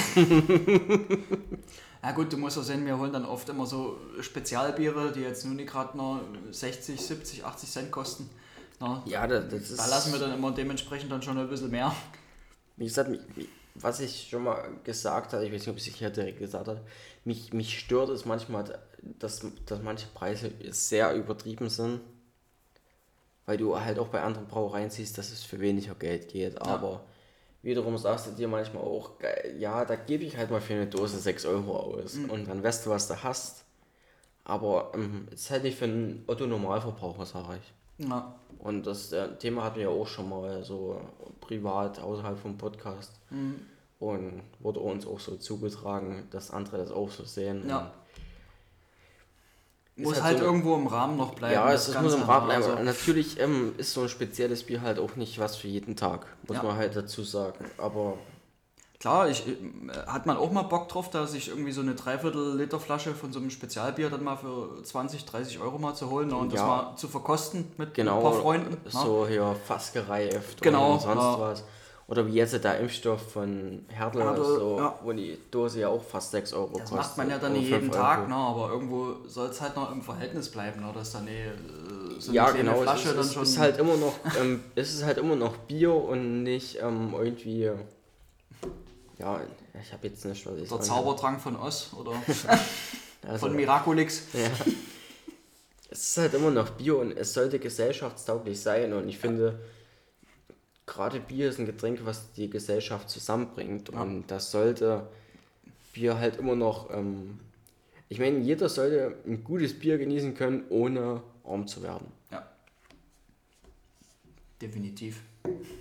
[2.06, 5.44] Ja gut, du musst ja sehen, wir holen dann oft immer so Spezialbiere, die jetzt
[5.44, 6.20] nur nicht gerade nur
[6.52, 8.30] 60, 70, 80 Cent kosten.
[8.80, 9.78] Na, Ja, das, das ist.
[9.78, 11.94] da lassen wir dann immer dementsprechend dann schon ein bisschen mehr.
[12.76, 13.10] Wie gesagt,
[13.74, 16.68] was ich schon mal gesagt habe, ich weiß nicht, ob ich es hier direkt gesagt
[16.68, 16.80] habe,
[17.24, 22.00] mich, mich stört es manchmal, dass, dass manche Preise sehr übertrieben sind.
[23.46, 26.60] Weil du halt auch bei anderen Brauereien siehst, dass es für weniger Geld geht.
[26.60, 27.04] Aber
[27.62, 29.12] wiederum sagst du dir manchmal auch,
[29.56, 32.16] ja, da gebe ich halt mal für eine Dose 6 Euro aus.
[32.16, 33.64] Und dann weißt du, was du hast.
[34.44, 37.72] Aber ähm, es ist halt nicht für einen Otto-Normalverbraucher, sage ich.
[37.98, 38.34] Ja.
[38.58, 41.00] Und das äh, Thema hatten wir ja auch schon mal so
[41.40, 43.12] privat außerhalb vom Podcast.
[43.98, 47.66] Und wurde uns auch so zugetragen, dass andere das auch so sehen.
[47.68, 47.92] Ja.
[49.98, 51.54] Muss halt halt so- irgendwo im Rahmen noch bleiben.
[51.54, 52.62] ja, es, es muss im Rahmen bleiben.
[52.64, 56.26] also- Natürlich ähm, ist so ein spezielles Bier halt auch nicht was für jeden Tag,
[56.46, 56.62] muss Ja.
[56.62, 57.64] man halt dazu sagen.
[57.78, 58.18] Aber
[58.98, 59.52] Klar, ich, äh,
[60.06, 63.32] hat man auch mal Bock drauf, da sich irgendwie so eine Dreiviertel Liter Flasche von
[63.32, 66.60] so einem Spezialbier dann mal für 20, 30 Euro mal zu holen ne, und das
[66.60, 66.66] Ja.
[66.66, 68.16] mal zu verkosten mit Genau.
[68.16, 68.70] ein paar Freunden.
[68.72, 68.90] ne?
[68.90, 71.40] So hier fast gereift Genau, oder sonst ja.
[71.40, 71.64] was.
[72.08, 74.94] Oder wie jetzt der Impfstoff von Hertel, Hertel, so, ja.
[75.02, 76.96] wo die Dose ja auch fast 6 Euro Das kostet.
[76.96, 78.28] macht man ja dann nicht jeden 5 Tag, Euro.
[78.28, 78.34] ne?
[78.36, 80.90] aber irgendwo soll es halt noch im Verhältnis bleiben, ne?
[80.94, 81.50] dass dann eh, äh,
[82.20, 82.76] so eine ja, genau.
[82.82, 83.42] Flasche es ist, dann es schon.
[83.42, 87.72] ist halt immer noch, ähm, es ist halt immer noch Bier und nicht ähm, irgendwie.
[89.18, 89.40] Ja,
[89.80, 92.12] ich habe jetzt nicht, was ich der Zaubertrank von Oz oder
[93.22, 94.24] also, von Miraculix.
[94.32, 94.50] Ja.
[95.88, 99.60] Es ist halt immer noch Bier und es sollte gesellschaftstauglich sein und ich finde,
[100.84, 105.08] gerade Bier ist ein Getränk, was die Gesellschaft zusammenbringt und das sollte
[105.94, 107.40] Bier halt immer noch, ähm,
[108.10, 112.12] ich meine, jeder sollte ein gutes Bier genießen können, ohne arm zu werden.
[112.30, 112.46] Ja.
[114.60, 115.22] Definitiv.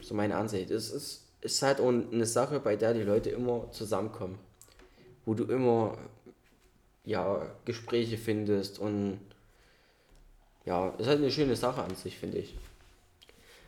[0.01, 0.71] So meine Ansicht.
[0.71, 4.37] Es ist, ist halt auch eine Sache, bei der die Leute immer zusammenkommen.
[5.25, 5.97] Wo du immer
[7.03, 9.19] ja, Gespräche findest und
[10.65, 12.57] ja, ist halt eine schöne Sache an sich, finde ich.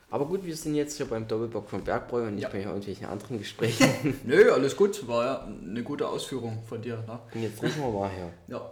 [0.10, 2.50] Aber gut, wir sind jetzt hier beim Doppelbock von Bergbräu und nicht Ja.
[2.50, 4.20] bei irgendwelchen anderen Gesprächen.
[4.24, 5.08] Nö, alles gut.
[5.08, 6.98] War ja eine gute Ausführung von dir.
[7.06, 7.20] Ne?
[7.34, 8.32] und jetzt riechen wir mal her.
[8.48, 8.72] Ja.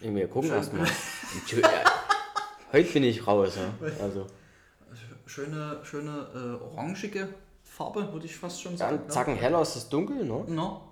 [0.00, 0.88] Wir gucken erstmal.
[2.72, 3.56] Heute bin ich raus.
[3.56, 3.92] Ja.
[4.02, 4.26] Also,
[5.26, 7.28] Schöne, schöne äh, orangige
[7.80, 9.04] Farbe, würde ich fast schon ja, sagen.
[9.04, 10.44] ein Zacken heller ist es dunkel, ne?
[10.44, 10.44] Ne?
[10.48, 10.82] No.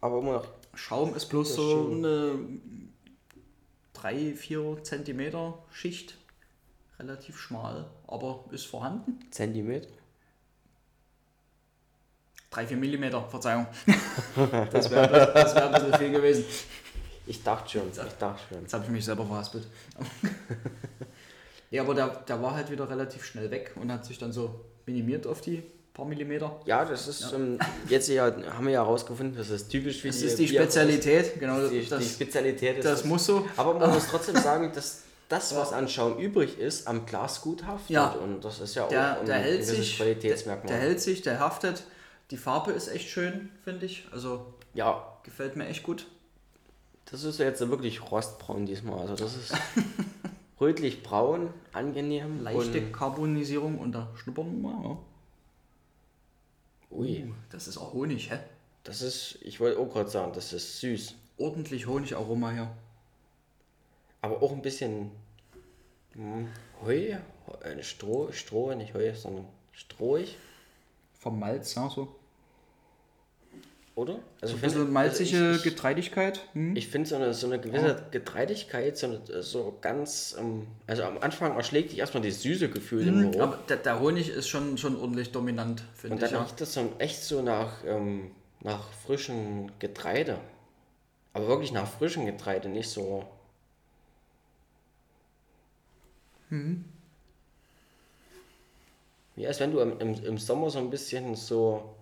[0.00, 2.36] aber immer noch Schaum ist bloß so eine
[3.94, 6.16] 3-4 Zentimeter Schicht.
[6.98, 9.20] Relativ schmal, aber ist vorhanden.
[9.30, 9.86] Zentimeter.
[12.52, 13.68] 3-4 Millimeter, Verzeihung.
[14.72, 16.44] das wäre das wär ein bisschen viel gewesen.
[17.24, 18.62] Ich dachte schon, ich dachte schon.
[18.62, 19.68] Jetzt habe ich mich selber verhaspelt.
[21.70, 24.64] ja, aber der, der war halt wieder relativ schnell weg und hat sich dann so
[24.86, 25.62] minimiert auf die
[25.96, 26.60] paar Millimeter.
[26.66, 27.58] Ja, das ist ähm,
[27.88, 31.40] jetzt ja, haben wir ja herausgefunden, das ist typisch für Das die ist die Spezialität,
[31.40, 31.66] genau.
[31.68, 33.46] Die, das, die Spezialität ist das muss so.
[33.56, 37.64] Aber man muss trotzdem sagen, dass das, was an Schaum übrig ist, am Glas gut
[37.66, 37.90] haftet.
[37.90, 38.08] Ja.
[38.10, 40.72] Und das ist ja Der, auch ein der hält gewisses sich, der, Qualitätsmerkmal.
[40.72, 41.84] der hält sich, der haftet.
[42.30, 44.06] Die Farbe ist echt schön, finde ich.
[44.12, 46.06] Also ja, gefällt mir echt gut.
[47.10, 49.00] das ist ja jetzt wirklich rostbraun diesmal.
[49.00, 49.54] Also das ist
[50.60, 52.42] rötlich-braun, angenehm.
[52.42, 54.98] Leichte Und, Karbonisierung und da schnuppern wir mal.
[56.90, 58.38] ui, Das ist auch Honig, hä?
[58.84, 61.14] das ist, ich wollte auch gerade sagen, das ist süß.
[61.38, 62.70] Ordentlich Honigaroma hier.
[64.22, 65.10] Aber auch ein bisschen
[66.12, 66.48] hm,
[66.82, 67.16] Heu,
[67.62, 70.36] äh, Stroh, Stroh, nicht Heu, sondern strohig,
[71.18, 72.14] Vom Malz, ja, so.
[73.96, 74.20] Oder?
[74.40, 76.40] Also Ein ich bisschen finde- malzige also ich, Getreidigkeit.
[76.52, 76.76] Hm?
[76.76, 81.18] Ich finde so eine, so eine gewisse Getreidigkeit, so, eine, so ganz, ähm, also am
[81.18, 83.42] Anfang erschlägt dich erstmal das süße Gefühl im Geruch.
[83.42, 86.32] Aber der, der Honig ist schon, schon ordentlich dominant, Und finde dann ich.
[86.32, 86.42] Ja.
[86.42, 88.30] riecht das so echt so nach, ähm,
[88.60, 90.38] nach frischem Getreide.
[91.32, 93.24] Aber wirklich nach frischem Getreide, nicht so.
[99.34, 101.95] Wie als wenn du im, im, im Sommer so ein bisschen so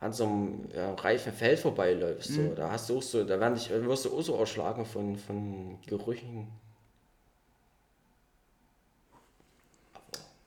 [0.00, 2.32] an so einem ja, reifen Feld vorbeiläufst.
[2.32, 2.54] So.
[2.54, 5.78] Da hast du auch so, da werden dich, wirst du auch so erschlagen von, von
[5.86, 6.48] Gerüchen.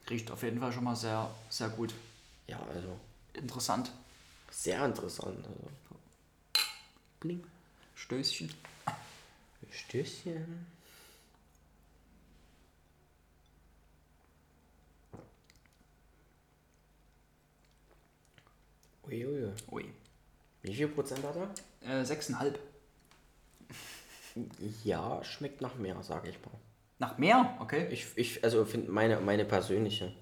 [0.09, 1.93] Riecht auf jeden Fall schon mal sehr, sehr gut.
[2.47, 2.97] Ja, also
[3.33, 3.91] Interessant.
[4.51, 5.37] sehr interessant.
[5.45, 5.69] Also.
[7.19, 7.43] Bling.
[7.95, 8.53] Stößchen.
[9.71, 10.65] Stößchen.
[19.07, 19.51] Uiuiui.
[19.71, 19.85] Ui.
[20.61, 22.01] Wie viel Prozent hat er?
[22.01, 22.55] Äh, 6,5.
[24.83, 26.51] Ja, schmeckt nach mehr, sage ich mal.
[26.99, 27.57] Nach mehr?
[27.59, 27.87] Okay.
[27.91, 30.13] Ich, ich also finde meine, meine persönliche,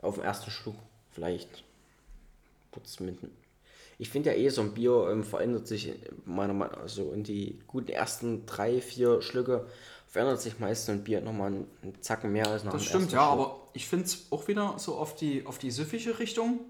[0.00, 0.76] auf den ersten Schluck
[1.10, 1.64] vielleicht.
[3.98, 5.92] Ich finde ja eh, so ein Bier ähm, verändert sich
[6.24, 9.66] meiner Meinung nach, also in die guten ersten drei, vier Schlücke
[10.06, 13.26] verändert sich meist so ein Bier nochmal einen, Zacken mehr als nach Das stimmt, ja,
[13.26, 13.32] Schluck.
[13.32, 16.60] aber ich finde es auch wieder so auf die, auf die süffige Richtung,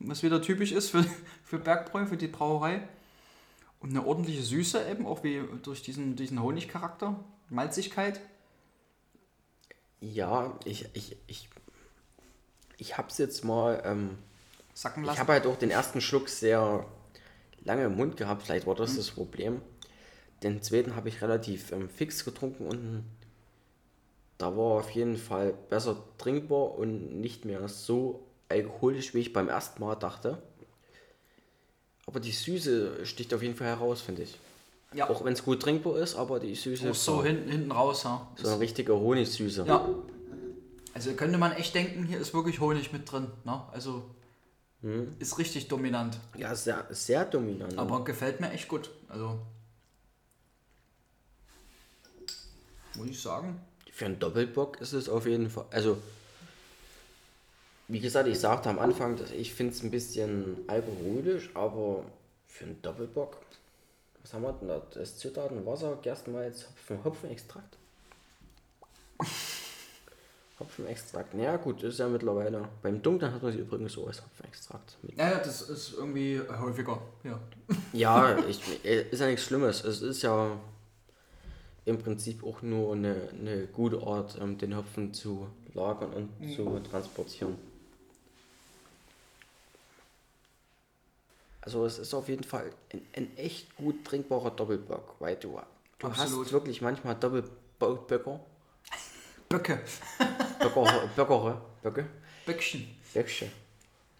[0.00, 1.04] was wieder typisch ist für,
[1.44, 2.86] für Bergbräu, für die Brauerei.
[3.80, 8.20] Und eine ordentliche Süße eben, auch wie durch diesen, diesen Honigcharakter, Malzigkeit.
[10.00, 11.48] Ja, ich, ich, ich,
[12.76, 14.18] ich hab's jetzt mal, ähm,
[14.74, 15.20] Sacken ich lassen.
[15.20, 16.86] habe halt auch den ersten Schluck sehr
[17.64, 19.60] lange im Mund gehabt, vielleicht war das das Problem.
[20.42, 23.04] Den zweiten habe ich relativ ähm, fix getrunken und
[24.38, 29.48] da war auf jeden Fall besser trinkbar und nicht mehr so alkoholisch, wie ich beim
[29.48, 30.42] ersten Mal dachte.
[32.06, 34.38] Aber die Süße sticht auf jeden Fall heraus, finde ich.
[34.94, 37.72] ja, Auch wenn es gut trinkbar ist, aber die Süße auch ist so hinten, hinten
[37.72, 38.26] raus, ja.
[38.36, 39.64] so eine richtige Honigsüße.
[39.66, 39.88] Ja.
[40.94, 43.28] Also könnte man echt denken, hier ist wirklich Honig mit drin.
[43.44, 43.62] Ne?
[43.72, 44.04] Also
[45.18, 46.18] ist richtig dominant.
[46.36, 47.76] Ja, sehr, sehr dominant.
[47.76, 48.90] Aber gefällt mir echt gut.
[49.08, 49.40] Also.
[52.94, 53.60] Muss ich sagen.
[53.92, 55.66] Für einen Doppelbock ist es auf jeden Fall.
[55.70, 55.98] Also,
[57.88, 62.04] wie gesagt, ich sagte am Anfang, dass ich finde es ein bisschen alkoholisch, aber
[62.46, 63.38] für einen Doppelbock,
[64.22, 64.82] was haben wir denn da?
[64.92, 67.78] Das ist Zutaten, Wasser, Gerstenmalz, Hopfen, Hopfenextrakt.
[70.60, 72.68] Hopfenextrakt, naja gut, ist ja mittlerweile.
[72.82, 74.98] Beim Dunklen hat man sie übrigens so als Hopfenextrakt.
[75.02, 75.16] Mit.
[75.16, 77.00] Ja, ja, das ist irgendwie häufiger.
[77.24, 77.40] Ja.
[77.94, 79.82] Ja, ich, ist ja nichts Schlimmes.
[79.82, 80.58] Es ist ja
[81.86, 86.80] im Prinzip auch nur eine, eine gute Art, ähm, den Hopfen zu lagern und zu
[86.80, 87.56] transportieren.
[91.68, 95.60] Also es ist auf jeden Fall ein, ein echt gut trinkbarer Doppelbock, weil du,
[95.98, 96.46] du Absolut.
[96.46, 98.40] hast wirklich manchmal Doppelböcker,
[99.50, 99.78] Böcke.
[100.58, 102.06] Böcker, Böckere, Böcke,
[102.46, 102.88] Böckchen.
[103.12, 103.52] Böckchen.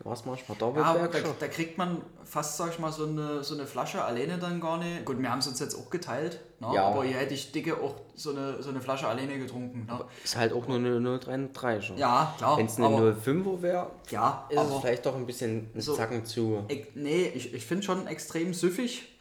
[0.01, 3.43] Du hast manchmal Ja, aber da, da kriegt man fast, sag ich mal, so eine,
[3.43, 5.05] so eine Flasche alleine dann gar nicht.
[5.05, 6.69] Gut, wir haben es uns jetzt auch geteilt, ne?
[6.73, 6.87] Ja.
[6.87, 9.87] aber hier hätte ich dicke auch so eine, so eine Flasche alleine getrunken.
[9.87, 10.05] Ne?
[10.23, 11.99] Ist halt auch nur eine 0,33 schon.
[11.99, 12.59] Ja, klar.
[12.59, 15.97] Wenn es eine aber, 05er wäre, ja, ist es vielleicht doch ein bisschen ein so-
[15.97, 16.65] Zacken zu.
[16.69, 19.15] ich, nee, ich, ich finde schon extrem süffig.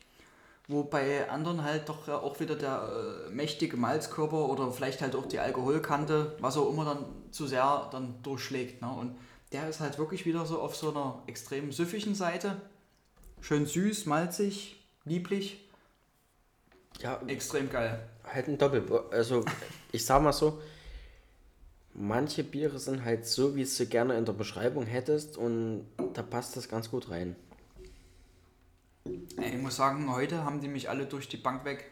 [0.69, 2.89] Wo bei anderen halt doch ja auch wieder der
[3.29, 7.87] äh, mächtige Malzkörper oder vielleicht halt auch die Alkoholkante, was auch immer dann zu sehr
[7.89, 8.81] dann durchschlägt.
[8.81, 8.89] Ne?
[8.89, 9.15] Und
[9.51, 12.61] der ist halt wirklich wieder so auf so einer extrem süffigen Seite.
[13.41, 15.63] Schön süß, malzig, lieblich,
[16.99, 18.07] Ja, extrem geil.
[18.25, 19.13] halt ein Doppelbock.
[19.13, 19.45] Also,
[19.91, 20.59] ich sag mal so,
[21.93, 26.23] manche Biere sind halt so, wie es du gerne in der Beschreibung hättest und da
[26.23, 27.35] passt das ganz gut rein.
[29.05, 31.89] Ich muss sagen, heute haben die mich alle durch die Bank weg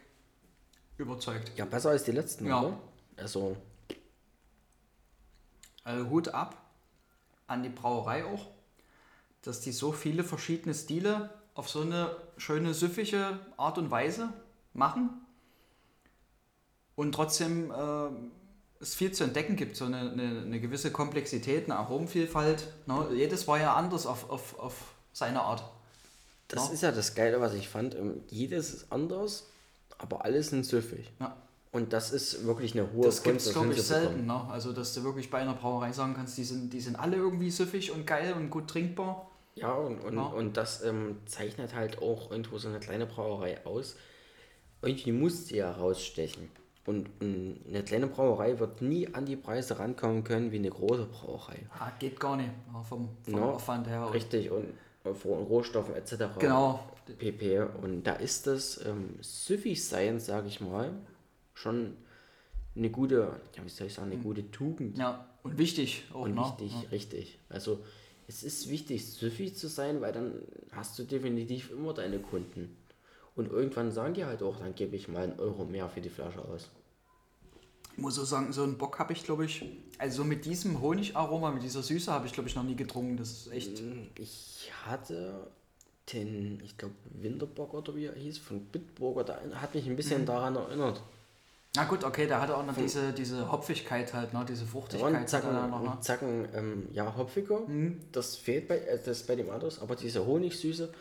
[0.98, 1.52] überzeugt.
[1.56, 2.60] Ja, besser als die letzten, Ja.
[2.60, 2.78] oder?
[3.16, 3.56] Also,
[5.84, 6.60] Also Hut ab
[7.46, 8.46] an die Brauerei auch,
[9.42, 14.32] dass die so viele verschiedene Stile auf so eine schöne, süffige Art und Weise
[14.72, 15.10] machen
[16.96, 18.08] und trotzdem äh,
[18.80, 22.68] es viel zu entdecken gibt, so eine, eine, eine gewisse Komplexität, eine Aromenvielfalt.
[22.86, 23.08] Ne?
[23.14, 24.74] Jedes war ja anders auf, auf, auf
[25.12, 25.62] seine Art.
[26.48, 26.72] das Ja.
[26.74, 27.94] ist ja das Geile, was ich fand.
[27.94, 29.46] Ähm, Jedes ist anders,
[29.98, 31.10] aber alles sind süffig.
[31.20, 31.36] Ja.
[31.76, 34.24] Und das ist wirklich eine hohe Das gibt es, glaube ich, selten.
[34.24, 34.40] Ne?
[34.48, 37.50] Also, dass du wirklich bei einer Brauerei sagen kannst, die sind, die sind alle irgendwie
[37.50, 39.30] süffig und geil und gut trinkbar.
[39.56, 40.22] Ja, und, und, Ja.
[40.22, 43.96] und das ähm, zeichnet halt auch irgendwo so eine kleine Brauerei aus.
[44.80, 46.48] Irgendwie muss sie ja rausstechen.
[46.86, 51.04] Und ähm, eine kleine Brauerei wird nie an die Preise rankommen können wie eine große
[51.04, 51.58] Brauerei.
[51.78, 54.10] Ah, geht gar nicht ja, vom, vom Ja, Aufwand her.
[54.14, 54.72] Richtig, und
[55.14, 56.38] von Rohstoffen etc.
[56.38, 56.80] Genau.
[57.18, 57.66] pp.
[57.82, 60.90] Und da ist das ähm, süffig sein, sage ich mal,
[61.56, 61.96] schon
[62.76, 64.98] eine gute, ja, wie soll ich sagen, eine gute Tugend.
[64.98, 66.40] Ja, und wichtig auch, Und ne?
[66.42, 66.88] wichtig, Ja.
[66.90, 67.38] richtig.
[67.48, 67.80] Also
[68.28, 70.32] es ist wichtig, süffig zu sein, weil dann
[70.72, 72.76] hast du definitiv immer deine Kunden.
[73.34, 76.08] Und irgendwann sagen die halt auch, dann gebe ich mal einen Euro mehr für die
[76.10, 76.70] Flasche aus.
[77.92, 79.64] Ich muss so sagen, so einen Bock habe ich, glaube ich,
[79.98, 83.16] also mit diesem Honigaroma, mit dieser Süße habe ich, glaube ich, noch nie getrunken.
[83.16, 83.82] Das ist echt.
[84.18, 85.46] Ich hatte
[86.12, 90.22] den, ich glaube, Winterbock oder wie er hieß, von Bitburger, da hat mich ein bisschen
[90.22, 90.26] Mhm.
[90.26, 91.02] daran erinnert.
[91.76, 94.44] Na gut, okay, der hatte auch noch diese, diese Hopfigkeit halt, ne?
[94.48, 95.14] Diese Da Fruchtigkeit.
[95.14, 95.98] hat Zacken, er da noch, ne?
[96.00, 97.60] Zacken ähm, ja, hopfiger.
[98.12, 100.92] Das fehlt bei, äh, das bei dem anders, aber diese Honigsüße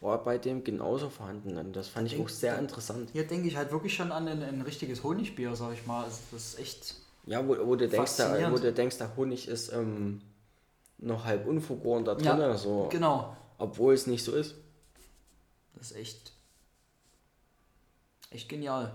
[0.00, 1.58] war bei dem genauso vorhanden.
[1.58, 3.10] Und das fand ich auch sehr interessant.
[3.12, 6.04] Hier denke ich halt wirklich schon an ein, ein richtiges Honigbier, sag ich mal.
[6.04, 6.94] Also das ist echt.
[7.26, 10.22] Ja, wo, wo, du denkst, da, wo du denkst, der Honig ist ähm,
[10.98, 13.36] noch halb unvergoren da drin, Ja, so, Genau.
[13.58, 14.54] obwohl es nicht so ist.
[15.74, 16.32] Das ist echt.
[18.30, 18.92] Echt genial.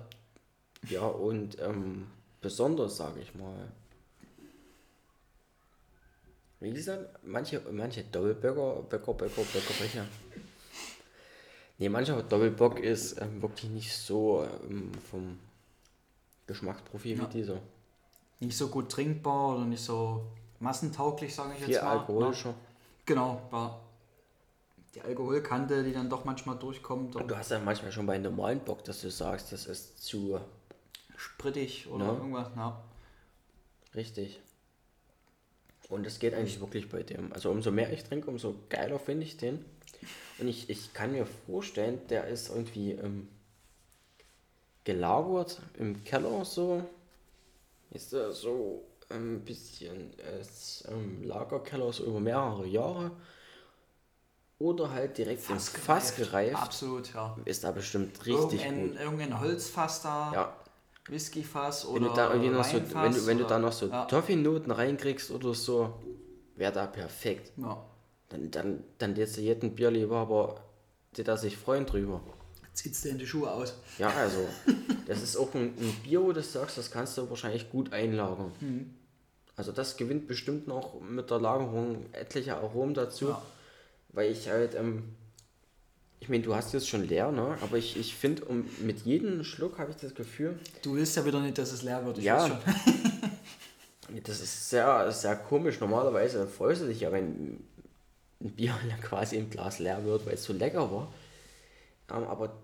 [0.89, 2.07] Ja, und ähm,
[2.41, 3.71] besonders, sage ich mal.
[6.59, 10.05] Wie gesagt, manche, manche Doppelböcker, Böcker, Böcker, Böcker, Becher.
[11.77, 15.37] Nee, mancher Doppelbock ist ähm, wirklich nicht so ähm, vom
[16.47, 17.23] Geschmacksprofil Ja.
[17.23, 17.59] wie dieser.
[18.39, 20.25] Nicht so gut trinkbar oder nicht so
[20.59, 21.95] massentauglich, sage ich Viel jetzt mal.
[21.95, 21.99] ne?
[21.99, 22.53] alkoholischer.
[23.05, 23.79] Genau, ja.
[24.95, 27.17] Die Alkoholkante, die dann doch manchmal durchkommt.
[27.17, 30.01] Und du hast ja manchmal schon bei einem normalen Bock, dass du sagst, das ist
[30.01, 30.39] zu
[31.17, 32.13] sprittig oder Ja.
[32.13, 32.49] irgendwas.
[32.55, 32.83] Ja.
[33.93, 34.39] Richtig.
[35.89, 37.31] Und es geht eigentlich wirklich bei dem.
[37.33, 39.63] Also umso mehr ich trinke, umso geiler finde ich den.
[40.39, 43.29] Und ich, ich kann mir vorstellen, der ist irgendwie ähm,
[44.83, 46.83] gelagert im Keller so.
[47.91, 53.11] Ist er so ein bisschen als ähm, Lagerkeller so über mehrere Jahre.
[54.57, 56.55] Oder halt direkt ins Fass gereift.
[56.55, 57.37] Absolut, ja.
[57.45, 58.99] Ist da bestimmt richtig irgendein, gut.
[58.99, 60.55] irgendein Holzfass da, Ja,
[61.07, 63.87] Whiskyfass wenn oder du da irgendwie noch so, wenn du, wenn du da noch so
[63.87, 64.05] ja.
[64.05, 65.93] Toffee-Noten reinkriegst oder so,
[66.55, 67.51] wäre da perfekt.
[67.57, 67.85] ja.
[68.29, 70.61] dann, dann, dann lädst du jeden Bierliebhaber,
[71.15, 72.21] der da sich freuen drüber.
[72.73, 73.73] Ziehst du in die Schuhe aus.
[73.99, 74.39] Ja, also,
[75.07, 78.51] das ist auch ein, ein Bier, wo du sagst, das kannst du wahrscheinlich gut einlagern.
[79.55, 83.41] Also das gewinnt bestimmt noch mit der Lagerung etliche Aromen dazu, Ja.
[84.09, 85.15] weil ich halt, ähm,
[86.19, 87.57] ich meine, du hast jetzt schon leer, ne?
[87.61, 91.25] aber ich, ich finde, um, mit jedem Schluck habe ich das Gefühl, Du willst ja
[91.25, 92.17] wieder nicht, dass es leer wird.
[92.17, 92.47] Ich Ja.
[92.47, 92.57] schon.
[94.23, 95.79] das ist sehr, sehr komisch.
[95.79, 97.59] Normalerweise freust du dich ja, wenn
[98.41, 101.13] ein Bier quasi im Glas leer wird, weil es so lecker war.
[102.11, 102.55] Ähm, aber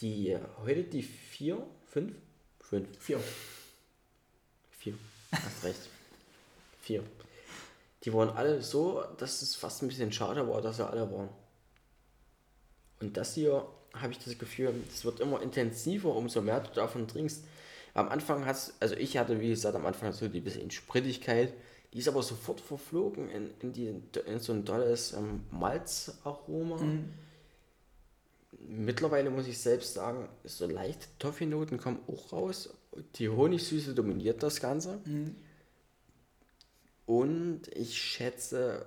[0.00, 2.14] die, heute die vier, fünf,
[2.60, 3.20] fünf, Vier.
[4.70, 4.94] Vier.
[5.32, 5.80] Hast recht.
[6.80, 7.02] Vier.
[8.04, 11.28] Die waren alle so, dass es fast ein bisschen schade war, dass sie alle waren.
[13.02, 17.08] Und das hier habe ich das Gefühl, es wird immer intensiver, umso mehr du davon
[17.08, 17.44] trinkst.
[17.94, 21.52] Am Anfang hast also ich hatte, wie gesagt, am Anfang so die bisschen Sprittigkeit,
[21.92, 23.94] die ist aber sofort verflogen in, in, die,
[24.26, 26.80] in so ein tolles ähm, Malzaroma.
[28.66, 32.72] Mittlerweile muss ich selbst sagen, so leichte Toffee-Noten kommen auch raus.
[33.16, 35.00] Die Honigsüße dominiert das Ganze.
[37.04, 38.86] Und ich schätze,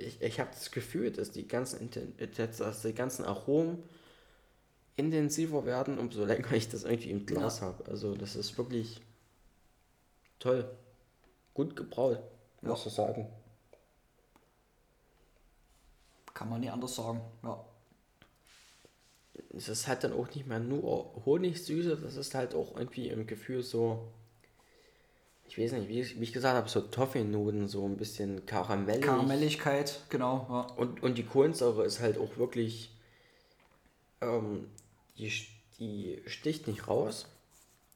[0.00, 1.90] ich, ich habe das Gefühl, dass die ganzen,
[2.36, 3.82] dass die ganzen Aromen
[4.96, 7.84] intensiver werden, umso länger ich das irgendwie im Glas habe.
[7.86, 9.00] Also das ist wirklich
[10.38, 10.70] toll.
[11.54, 12.20] Gut gebraut,
[12.62, 13.28] muss ich sagen.
[16.32, 17.20] Kann man nicht anders sagen.
[17.42, 17.64] Ja.
[19.50, 23.26] es ist halt dann auch nicht mehr nur Honigsüße, das ist halt auch irgendwie im
[23.26, 24.12] Gefühl so,
[25.50, 29.02] ich weiß nicht, wie ich, wie ich gesagt habe, so Toffee-Noten, so ein bisschen karamellig.
[29.02, 30.46] Karamelligkeit, genau.
[30.48, 30.60] Ja.
[30.76, 32.92] Und, und die Kohlensäure ist halt auch wirklich,
[34.20, 34.68] ähm,
[35.18, 35.32] die,
[35.78, 37.26] die sticht nicht raus,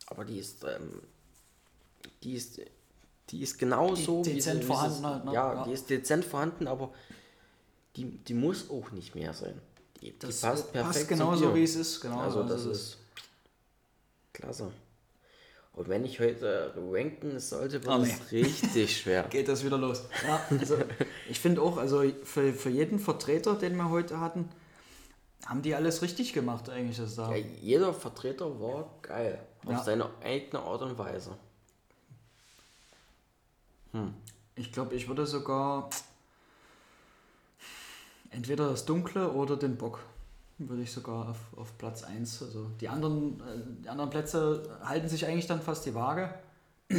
[0.08, 1.00] aber die ist, ähm,
[2.24, 2.60] die ist,
[3.30, 5.32] die ist genauso De- wie sie- dezent wie sie- vorhanden halt, ne?
[5.32, 5.64] Ja, Ja.
[5.64, 6.92] die ist dezent vorhanden, aber
[7.96, 9.60] die, die muss auch nicht mehr sein.
[10.00, 12.00] Die, die Das passt perfekt passt genauso, wie es ist.
[12.00, 12.98] Genau, Also das es ist
[14.32, 14.72] klasse.
[15.76, 18.42] Und wenn ich heute ranken sollte, wird Oh, es nee.
[18.42, 19.24] richtig schwer.
[19.24, 20.04] geht das wieder los.
[20.26, 20.76] Ja, also
[21.28, 24.48] ich finde auch, also für, für jeden Vertreter, den wir heute hatten,
[25.46, 26.98] haben die alles richtig gemacht eigentlich.
[26.98, 27.30] Das da.
[27.34, 29.44] Ja, jeder Vertreter war geil.
[29.64, 29.82] Auf Ja.
[29.82, 31.36] seine eigene Art und Weise.
[34.56, 35.88] Ich glaube, ich würde sogar
[38.30, 40.00] entweder das Dunkle oder den Bock
[40.58, 42.42] würde ich sogar auf, auf Platz 1.
[42.42, 46.32] Also die anderen, äh, die anderen Plätze halten sich eigentlich dann fast die Waage.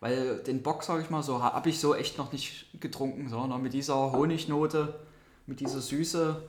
[0.00, 3.28] Weil den Bock, sage ich mal, so habe ich so echt noch nicht getrunken.
[3.28, 3.58] So, ne?
[3.58, 4.94] Mit dieser Honignote,
[5.46, 6.42] mit dieser Süße.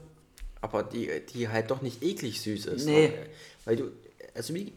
[0.60, 2.84] Aber die, die halt doch nicht eklig süß ist.
[2.84, 3.08] Nee.
[3.08, 3.26] ne?
[3.64, 3.92] Weil du,
[4.34, 4.72] also wie,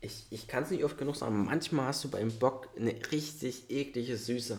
[0.00, 3.70] ich, ich kann es nicht oft genug sagen, manchmal hast du beim Bock eine richtig
[3.70, 4.58] eklige Süße.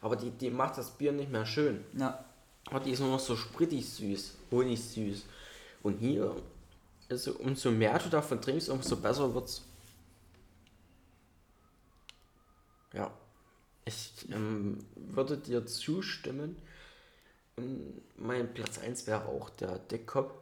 [0.00, 1.82] Aber die, die macht das Bier nicht mehr schön.
[1.96, 2.24] Ja,
[2.66, 5.24] Aber die ist nur noch so sprittig süß, honig süß.
[5.82, 6.34] Und hier,
[7.10, 9.62] also umso mehr du davon trinkst, umso besser wird's.
[12.92, 13.10] Ja,
[13.84, 16.56] ich ähm, würde dir zustimmen.
[18.16, 20.32] Mein Platz 1 wäre auch der Dickkopf.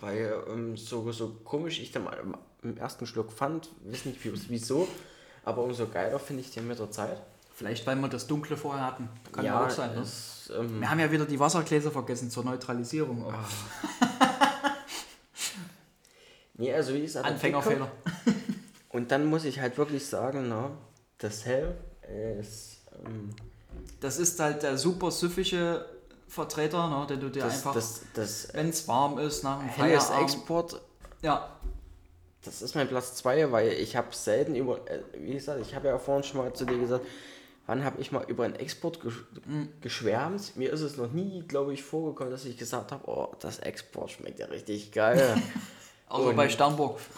[0.00, 2.18] Weil ähm, so, so komisch ich den mal
[2.62, 4.88] im, ersten Schluck fand, weiß nicht wie- wieso,
[5.44, 7.20] aber umso geiler finde ich den mit der Zeit.
[7.54, 9.08] Vielleicht weil wir das Dunkle vorher hatten.
[9.32, 9.94] Kann ja auch sein.
[9.94, 10.00] Ne?
[10.00, 13.24] es, ähm, Wir haben ja wieder die Wassergläser vergessen zur Neutralisierung.
[13.26, 13.32] auch.
[16.54, 17.90] nee, also wie gesagt, Anfängerfehler.
[18.90, 20.70] Und dann muss ich halt wirklich sagen, na,
[21.18, 21.76] das Hell
[22.38, 23.30] ist ähm,
[24.00, 25.86] Das ist halt der super süffige
[26.28, 27.76] Vertreter, ne, den du dir das, einfach,
[28.54, 30.34] wenn es warm ist, nach dem Helles Feierabend.
[30.34, 30.80] Export,
[31.22, 31.48] Ja,
[32.44, 35.88] das ist mein Platz 2, weil ich habe selten über, äh, wie gesagt, ich habe
[35.88, 37.06] ja vorhin schon mal zu dir gesagt,
[37.66, 39.24] wann habe ich mal über einen Export gesch
[39.80, 40.56] geschwärmt?
[40.56, 44.10] Mir ist es noch nie, glaube ich, vorgekommen, dass ich gesagt habe, oh, das Export
[44.10, 45.36] schmeckt ja richtig geil.
[46.08, 46.98] außer Und- bei Sternburg.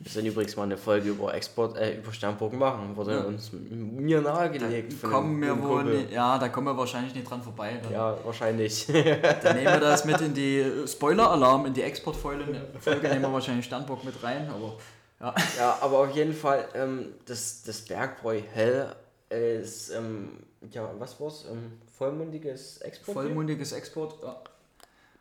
[0.00, 3.20] Wir sollen übrigens mal eine Folge über Export, äh, über Sternburg machen, wurde Ja.
[3.22, 5.02] uns mir nahegelegt.
[5.02, 7.80] einem Kommen wir wohl nicht, ja, da kommen wir wahrscheinlich nicht dran vorbei.
[7.82, 8.86] Dann, Ja, wahrscheinlich.
[8.86, 12.44] dann nehmen wir das mit in die Spoiler-Alarm, in die Exportfolge
[12.80, 14.76] Folge nehmen wir wahrscheinlich Sternburg mit rein, aber
[15.20, 15.34] ja.
[15.56, 18.94] ja, aber auf jeden Fall, ähm, das, das Bergbräu Hell
[19.30, 21.46] ist, ähm, ja, was war's?
[21.50, 23.14] Ähm, vollmundiges Export?
[23.14, 24.22] Vollmundiges Export.
[24.22, 24.40] Ja.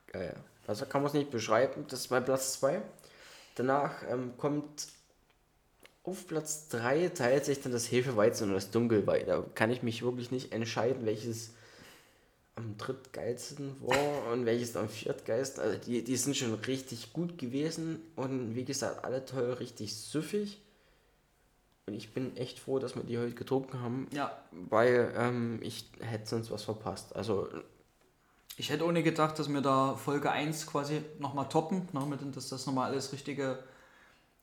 [0.08, 0.36] Geil.
[0.66, 1.86] Also kann man es nicht beschreiben.
[1.89, 2.82] Das ist bei Platz 2.
[3.56, 4.88] Danach ähm, kommt
[6.04, 9.28] auf Platz 3 teilt sich dann das Hefeweizen und das Dunkelweizen.
[9.28, 11.54] Da kann ich mich wirklich nicht entscheiden, welches
[12.58, 15.64] am drittgeilsten war und welches am viertgeilsten.
[15.64, 20.62] Also die, die sind schon richtig gut gewesen und wie gesagt, alle toll richtig süffig.
[21.86, 25.89] Und ich bin echt froh, dass wir die heute getrunken haben, Ja, weil ähm, ich
[26.01, 27.16] hätte sonst was verpasst.
[27.16, 27.47] Also
[28.58, 32.49] ich hätte ohne gedacht, dass wir da Folge 1 quasi nochmal toppen, ne, mit, dass
[32.49, 33.64] das nochmal alles richtige,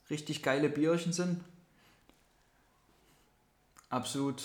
[0.08, 1.42] richtig geile Bierchen sind.
[3.90, 4.42] Absolut,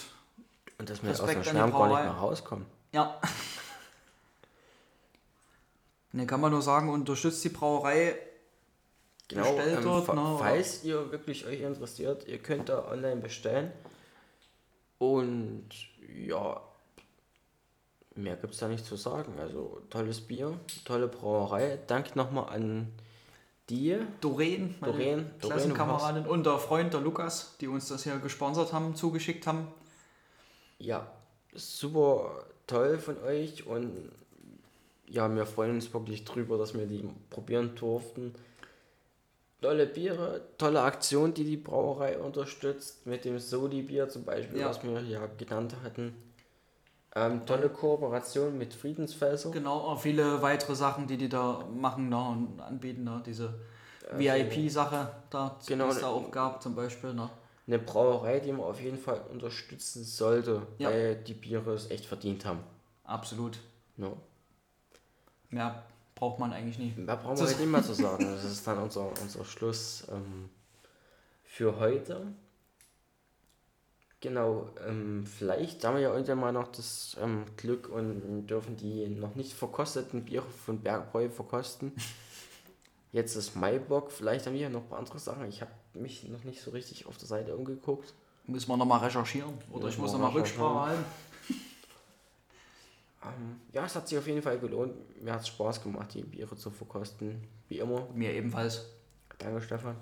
[0.79, 2.65] und dass wir aus dem Schwärm gar nicht mehr rauskommen.
[2.91, 3.19] ja.
[6.11, 8.15] Ne, kann man nur sagen, unterstützt die Brauerei.
[9.27, 10.39] Genau, Bestellt ähm, dort, fa- ne, oder?
[10.39, 13.71] falls ihr wirklich euch interessiert, ihr könnt da online bestellen.
[14.97, 15.69] Und
[16.25, 16.61] ja,
[18.15, 19.37] mehr gibt es da nicht zu sagen.
[19.39, 21.79] Also tolles Bier, tolle Brauerei.
[21.87, 22.91] Danke nochmal an
[23.69, 23.97] die.
[24.19, 28.73] Doreen, meine Doreen, Doreen, Klassenkameradin und der Freund, der Lukas, die uns das hier gesponsert
[28.73, 29.67] haben, zugeschickt haben.
[30.79, 31.07] Ja,
[31.53, 34.11] super toll von euch und
[35.09, 38.33] ja, wir freuen uns wirklich drüber, dass wir die probieren durften.
[39.61, 44.69] Tolle Biere, tolle Aktion, die die Brauerei unterstützt, mit dem Soli-Bier zum Beispiel, Ja.
[44.69, 46.15] was wir ja genannt hatten.
[47.15, 49.51] Ähm, tolle Kooperation mit Friedensfelser.
[49.51, 53.03] Genau, auch viele weitere Sachen, die die da machen ne, und anbieten.
[53.03, 53.55] Ne, diese
[54.07, 57.13] Also- VIP-Sache, da, die Genau, es da auch gab zum Beispiel.
[57.13, 57.29] Ne.
[57.67, 60.89] Eine Brauerei, die man auf jeden Fall unterstützen sollte, Ja.
[60.89, 62.59] weil die Biere es echt verdient haben.
[63.03, 63.57] Absolut.
[63.97, 64.17] No.
[65.49, 65.83] Mehr
[66.15, 66.79] braucht man eigentlich.
[67.05, 68.23] Da brauchen wir Das- heute nicht mehr zu sagen.
[68.25, 70.49] Das ist dann unser, unser Schluss ähm,
[71.43, 72.27] für heute.
[74.21, 79.07] Genau, ähm, vielleicht haben wir ja irgendwann mal noch das ähm, Glück und dürfen die
[79.07, 81.93] noch nicht verkosteten Biere von Bergbräu verkosten.
[83.13, 85.47] Jetzt ist Maibock, vielleicht haben wir ja noch ein paar andere Sachen.
[85.47, 88.13] Ich habe mich noch nicht so richtig auf der Seite umgeguckt.
[88.45, 89.53] Müssen wir nochmal recherchieren.
[89.71, 90.41] Oder Ja, ich muss mal nochmal.
[90.41, 91.05] Rücksprache halten.
[93.23, 94.93] Ähm, ja, es hat sich auf jeden Fall gelohnt.
[95.21, 97.43] Mir hat es Spaß gemacht, die Biere zu verkosten.
[97.67, 98.07] Wie immer.
[98.13, 98.85] Mir ebenfalls.
[99.37, 99.95] Danke, Stefan.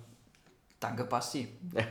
[0.79, 1.47] Danke, Basti.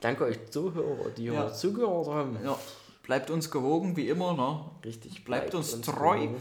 [0.00, 1.52] Danke euch Zuhörer, die Ja.
[1.52, 2.38] zugehört haben.
[2.44, 2.58] Ja,
[3.02, 4.34] bleibt uns gewogen, wie immer.
[4.34, 4.70] Ne?
[4.84, 6.18] Richtig, Bleibt uns treu.
[6.20, 6.40] gewogen.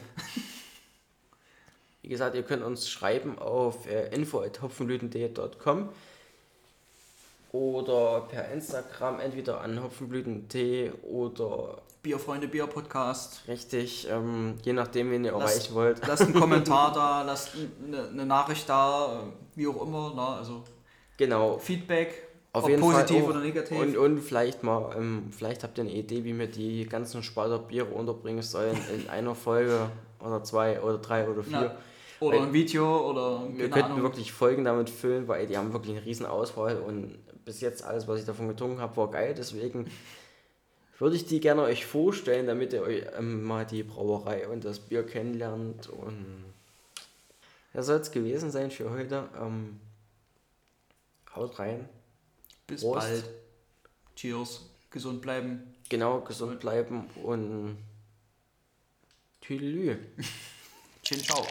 [2.02, 5.90] Wie gesagt, ihr könnt uns schreiben auf äh, info.hopfenblütentee.com
[7.56, 13.42] oder per Instagram entweder an hopfenblütentee oder Bierfreunde, Bier-Podcast.
[13.48, 16.08] richtig, ähm, je nachdem, wen ihr Lasst- erreichen wollt.
[16.08, 17.52] Lasst einen Kommentar da, lasst
[17.88, 20.14] eine, eine Nachricht da, äh, wie auch immer.
[20.14, 20.22] Ne?
[20.38, 20.64] Also
[21.18, 23.80] Genau, Feedback, auf ob jeden positiv oder negativ.
[23.80, 27.58] Und, und vielleicht mal, ähm, vielleicht habt ihr eine Idee, wie wir die ganzen Spalter
[27.58, 29.90] Biere unterbringen sollen in einer Folge
[30.20, 31.62] oder zwei oder drei oder vier.
[31.62, 31.76] Ja.
[32.20, 34.04] Oder ein Video oder Wir könnten Ahnung.
[34.04, 38.08] wirklich Folgen damit füllen, weil die haben wirklich eine riesen Auswahl und bis jetzt alles,
[38.08, 39.36] was ich davon getrunken habe, war geil.
[39.38, 39.90] Deswegen
[40.98, 44.80] würde ich die gerne euch vorstellen, damit ihr euch ähm, mal die Brauerei und das
[44.80, 45.90] Bier kennenlernt.
[45.90, 46.46] Und
[47.74, 49.28] das soll es gewesen sein für heute.
[49.40, 49.80] Ähm,
[51.36, 51.88] haut rein.
[52.68, 53.00] Bis Prost.
[53.00, 53.30] bald.
[54.16, 54.62] Cheers.
[54.90, 55.76] Gesund bleiben.
[55.90, 57.78] Genau, gesund bleiben und
[59.42, 59.98] Tüdelü.
[61.04, 61.46] Chin, ciao.